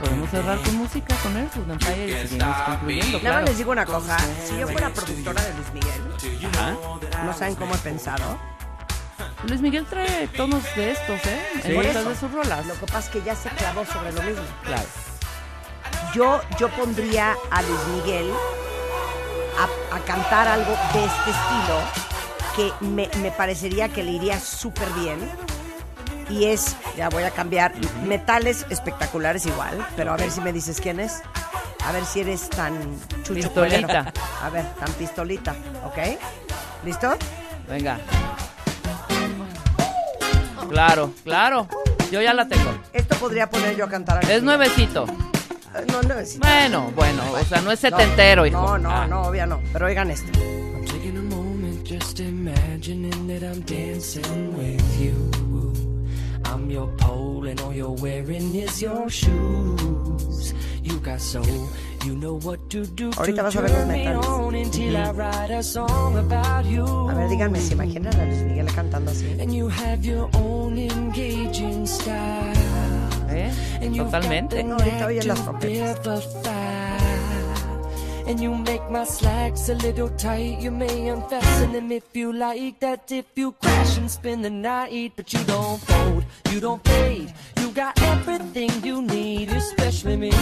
podemos 0.00 0.30
cerrar 0.30 0.58
con 0.60 0.76
música 0.76 1.14
con 1.22 1.36
Wind 1.36 1.70
and 1.70 1.82
Fire 1.84 2.08
y 2.24 2.28
seguimos 2.28 2.56
concluyendo, 2.62 3.18
Nada 3.18 3.20
claro. 3.20 3.46
les 3.46 3.58
digo 3.58 3.70
una 3.72 3.84
cosa. 3.86 4.16
Si 4.48 4.58
yo 4.58 4.66
fuera 4.66 4.90
productora 4.90 5.42
de 5.42 5.54
Luis 5.54 5.72
Miguel, 5.72 6.48
Ajá. 6.54 6.76
no 7.24 7.32
saben 7.32 7.54
cómo 7.54 7.74
he 7.74 7.78
pensado. 7.78 8.38
Luis 9.46 9.60
Miguel 9.60 9.86
trae 9.86 10.26
tonos 10.28 10.62
de 10.74 10.92
estos, 10.92 11.24
¿eh? 11.26 11.40
En 11.56 11.62
Sí. 11.62 11.72
muchas 11.72 12.04
de 12.04 12.16
sus 12.16 12.32
rolas. 12.32 12.66
Lo 12.66 12.74
que 12.74 12.86
pasa 12.86 12.98
es 13.00 13.08
que 13.10 13.22
ya 13.22 13.34
se 13.36 13.48
clavó 13.50 13.84
sobre 13.86 14.12
lo 14.12 14.22
mismo. 14.22 14.42
Claro. 14.64 14.82
Yo, 16.14 16.40
yo 16.58 16.68
pondría 16.70 17.36
a 17.50 17.62
Luis 17.62 17.80
Miguel 17.94 18.30
a, 19.58 19.96
a 19.96 20.00
cantar 20.00 20.48
algo 20.48 20.72
de 20.92 21.04
este 21.04 21.30
estilo 21.30 21.80
que 22.56 22.84
me, 22.84 23.08
me 23.22 23.30
parecería 23.30 23.88
que 23.88 24.02
le 24.02 24.12
iría 24.12 24.40
súper 24.40 24.88
bien. 24.90 25.18
Y 26.28 26.46
es, 26.46 26.76
ya 26.96 27.08
voy 27.08 27.24
a 27.24 27.30
cambiar, 27.30 27.72
metales 28.04 28.64
espectaculares 28.70 29.46
igual, 29.46 29.84
pero 29.96 30.12
a 30.12 30.16
ver 30.16 30.30
si 30.30 30.40
me 30.40 30.52
dices 30.52 30.80
quién 30.80 31.00
es. 31.00 31.22
A 31.84 31.92
ver 31.92 32.04
si 32.04 32.20
eres 32.20 32.48
tan 32.50 32.74
chucho 33.22 33.34
Pistolita. 33.34 33.80
culero. 33.86 34.12
A 34.42 34.50
ver, 34.50 34.64
tan 34.74 34.92
pistolita, 34.92 35.54
¿ok? 35.84 36.18
¿Listo? 36.84 37.16
Venga. 37.68 37.98
Claro, 40.68 41.12
claro. 41.24 41.66
Yo 42.12 42.20
ya 42.20 42.34
la 42.34 42.46
tengo. 42.46 42.70
Esto 42.92 43.16
podría 43.16 43.48
poner 43.48 43.76
yo 43.76 43.84
a 43.86 43.88
cantar 43.88 44.24
Es 44.30 44.42
nuevecito. 44.42 45.06
No, 45.88 46.02
no 46.02 46.18
es. 46.18 46.38
Bueno, 46.38 46.92
bueno, 46.96 47.22
o 47.32 47.44
sea, 47.44 47.60
no 47.62 47.70
es 47.70 47.80
setentero, 47.80 48.42
no, 48.42 48.46
hijo. 48.46 48.60
No, 48.60 48.78
no, 48.78 48.90
Ah. 48.90 49.06
no, 49.06 49.22
obvio 49.22 49.46
no. 49.46 49.60
Pero 49.72 49.86
oigan 49.86 50.10
esto. 50.10 50.30
I'm 50.38 50.84
taking 50.86 51.16
a 51.16 51.22
moment 51.34 51.84
just 51.84 52.20
imagining 52.20 53.28
that 53.28 53.42
I'm 53.42 53.60
dancing 53.62 54.56
with 54.56 55.00
you. 55.00 55.30
I'm 56.44 56.68
your 56.70 56.88
pole 56.96 57.48
and 57.48 57.60
all 57.60 57.72
you're 57.72 57.90
wearing 58.00 58.54
is 58.54 58.80
your 58.82 59.08
shoes. 59.08 60.54
You 60.82 60.98
got 61.00 61.20
soul, 61.20 61.44
you 62.04 62.16
know 62.16 62.38
what 62.42 62.58
to 62.70 62.84
do 62.96 63.10
Ahorita 63.16 63.42
vas 63.42 63.54
a 63.54 63.60
ver 63.60 63.70
los 63.70 63.86
metales. 63.86 65.50
a 65.50 65.62
song 65.62 66.16
about 66.18 66.64
you. 66.66 66.84
A 67.08 67.14
ver, 67.14 67.28
díganme, 67.28 67.60
¿se 67.60 67.74
imaginan 67.74 68.14
a 68.18 68.24
Luis 68.24 68.42
Miguel 68.42 68.66
cantando 68.74 69.10
así? 69.12 69.26
And 69.40 69.54
you 69.54 69.68
have 69.68 70.04
your 70.04 70.28
own 70.34 70.76
engaging 70.78 71.86
style. 71.86 72.59
¿Eh? 73.40 73.50
And 73.82 73.94
you've 73.96 74.10
got 74.10 74.22
Totalmente. 74.22 74.56
the 74.56 74.62
No, 74.64 74.76
ahorita 74.76 75.06
knack 75.06 75.24
las 75.26 75.38
to 75.38 75.44
trompetas. 75.44 76.24
vivify. 76.24 76.60
And 78.26 78.38
you 78.40 78.54
make 78.54 78.82
my 78.90 79.04
slacks 79.04 79.68
a 79.70 79.74
little 79.74 80.08
tight. 80.10 80.60
You 80.60 80.70
may 80.70 81.08
unfasten 81.08 81.72
them 81.72 81.90
if 81.90 82.04
you 82.14 82.32
like 82.32 82.78
that. 82.80 83.10
If 83.10 83.24
you 83.34 83.52
crash 83.60 83.96
and 83.98 84.08
spend 84.08 84.44
the 84.44 84.50
night, 84.50 85.12
but 85.16 85.32
you 85.32 85.42
don't 85.46 85.80
fold, 85.80 86.24
you 86.52 86.60
don't 86.60 86.82
fade. 86.86 87.32
You 87.60 87.70
got 87.72 88.00
everything 88.02 88.70
you 88.84 89.02
need, 89.02 89.48
especially 89.50 90.16
me. 90.16 90.32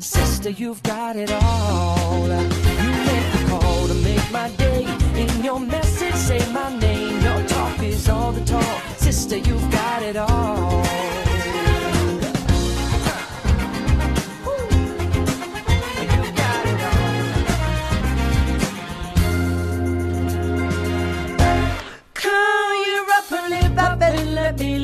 Sister, 0.00 0.50
you've 0.50 0.82
got 0.82 1.14
it 1.14 1.30
all. 1.30 2.26
You 2.26 2.90
make 3.06 3.32
the 3.32 3.44
call 3.48 3.86
to 3.86 3.94
make 3.94 4.32
my 4.32 4.48
day. 4.56 4.84
In 5.14 5.44
your 5.44 5.60
message, 5.60 6.14
say 6.16 6.40
my 6.52 6.68
name. 6.80 7.20
Your 7.22 7.46
talk 7.46 7.80
is 7.80 8.08
all 8.08 8.32
the 8.32 8.44
talk. 8.44 8.82
Sister, 8.96 9.36
you've 9.36 9.70
got 9.70 10.02
it 10.02 10.16
all. 10.16 10.82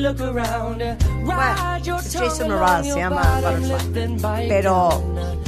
Ride 0.01 1.83
your 1.83 1.99
es 1.99 2.13
Jason 2.13 2.49
Mraz, 2.49 2.85
se 2.87 2.95
llama 2.99 3.21
Butterfly. 3.41 4.47
Pero 4.47 5.03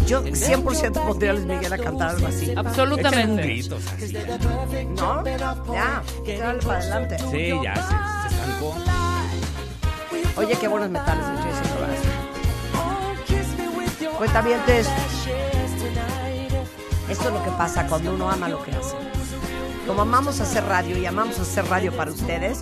yo 0.05 0.23
100% 0.23 0.93
pondría 1.05 1.31
a 1.31 1.33
Luis 1.33 1.45
Miguel 1.45 1.73
a 1.73 1.77
cantar 1.77 2.09
algo 2.11 2.27
así. 2.27 2.51
Échale 2.51 2.61
un 2.61 2.67
Absolutamente. 2.67 3.41
grito, 3.43 3.75
o 3.75 3.79
sea, 3.79 3.97
sí. 3.99 4.13
¿No? 4.95 5.23
Ya, 5.73 6.03
dale 6.39 6.61
para 6.61 6.77
adelante. 6.79 7.17
Sí, 7.31 7.53
ya, 7.63 7.75
se, 7.75 8.29
se 8.29 8.35
estancó. 8.35 8.75
Oye, 10.35 10.55
qué 10.59 10.67
buenos 10.67 10.89
metales 10.89 11.25
de 11.25 11.33
Jason 11.33 11.67
Mraz. 11.79 11.99
Cuentavientes, 14.17 14.87
esto 17.09 17.27
es 17.27 17.33
lo 17.33 17.43
que 17.43 17.51
pasa 17.51 17.87
cuando 17.87 18.13
uno 18.13 18.29
ama 18.29 18.47
lo 18.49 18.63
que 18.63 18.71
hace. 18.71 19.12
Como 19.87 20.01
amamos 20.03 20.39
hacer 20.39 20.63
radio 20.63 20.97
y 20.97 21.05
amamos 21.05 21.39
hacer 21.39 21.65
radio 21.65 21.95
para 21.95 22.09
ustedes, 22.11 22.59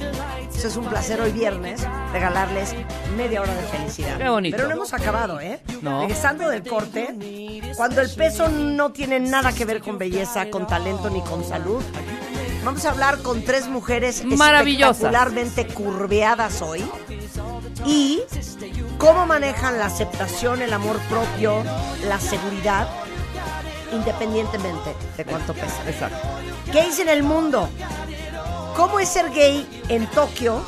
eso 0.55 0.67
es 0.67 0.75
un 0.75 0.85
placer 0.85 1.21
hoy 1.21 1.31
viernes 1.31 1.81
regalarles 2.11 2.73
media 3.15 3.41
hora 3.41 3.53
de 3.53 3.61
felicidad. 3.63 4.17
Qué 4.17 4.27
bonito. 4.29 4.57
Pero 4.57 4.67
no 4.67 4.75
hemos 4.75 4.93
acabado, 4.93 5.39
¿eh? 5.39 5.61
No. 5.81 6.01
Regresando 6.01 6.49
del 6.49 6.63
corte, 6.63 7.15
cuando 7.77 8.01
el 8.01 8.09
peso 8.09 8.49
no 8.49 8.91
tiene 8.91 9.19
nada 9.19 9.53
que 9.53 9.65
ver 9.65 9.81
con 9.81 9.99
belleza, 9.99 10.49
con 10.49 10.65
talento 10.65 11.09
ni 11.11 11.21
con 11.21 11.43
salud, 11.43 11.83
vamos 12.65 12.85
a 12.85 12.91
hablar 12.91 13.21
con 13.21 13.43
tres 13.43 13.67
mujeres 13.67 14.23
Maravillosas. 14.25 14.97
espectacularmente 14.97 15.67
curveadas 15.67 16.61
hoy 16.63 16.83
y 17.85 18.21
cómo 18.97 19.27
manejan 19.27 19.77
la 19.77 19.85
aceptación, 19.85 20.61
el 20.61 20.73
amor 20.73 20.99
propio, 21.09 21.63
la 22.07 22.19
seguridad, 22.19 22.87
independientemente 23.91 24.95
de 25.17 25.25
cuánto 25.25 25.53
pesa. 25.53 25.87
Exacto. 25.87 26.27
Gays 26.73 26.99
en 26.99 27.09
el 27.09 27.23
mundo. 27.23 27.69
¿Cómo 28.75 28.99
es 28.99 29.09
ser 29.09 29.31
gay 29.31 29.67
en 29.89 30.07
Tokio, 30.07 30.61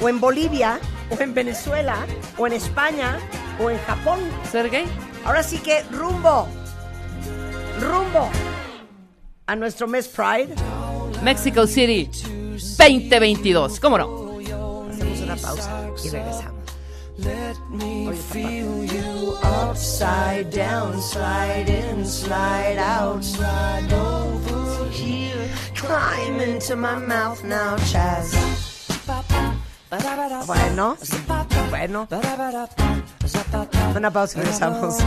o 0.00 0.08
en 0.08 0.20
Bolivia, 0.20 0.78
o 1.10 1.20
en 1.20 1.34
Venezuela, 1.34 2.06
o 2.36 2.46
en 2.46 2.52
España, 2.52 3.18
o 3.58 3.70
en 3.70 3.78
Japón? 3.80 4.20
¿Ser 4.50 4.70
gay? 4.70 4.86
Ahora 5.24 5.42
sí 5.42 5.58
que 5.58 5.82
rumbo, 5.90 6.46
rumbo 7.80 8.30
a 9.46 9.56
nuestro 9.56 9.88
mes 9.88 10.08
Pride. 10.08 10.54
Mexico 11.22 11.66
City 11.66 12.08
2022. 12.78 13.80
¿Cómo 13.80 13.98
no? 13.98 14.38
Hacemos 14.90 15.20
una 15.20 15.36
pausa 15.36 15.90
y 16.04 16.08
regresamos. 16.10 16.57
Let 17.18 17.58
me 17.68 18.12
feel 18.12 18.84
you 18.84 19.36
upside 19.42 20.50
down, 20.50 21.02
slide 21.02 21.68
in, 21.68 22.04
slide 22.06 22.78
out, 22.78 23.24
slide 23.24 23.92
over 23.92 24.88
here. 24.90 25.48
Climb 25.74 26.38
into 26.38 26.76
my 26.76 26.94
mouth 26.94 27.42
now, 27.42 27.76
Chaz. 27.90 28.32
Bueno, 30.46 30.96
bueno, 31.70 32.08
una 33.96 34.10
pausa 34.12 34.38
y 34.38 34.42
regresamos. 34.42 34.98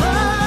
Ah. 0.00 0.45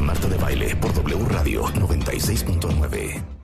Marta 0.00 0.28
de 0.28 0.36
Baile 0.36 0.76
por 0.76 0.92
W 0.92 1.24
Radio 1.28 1.64
96.9. 1.64 3.36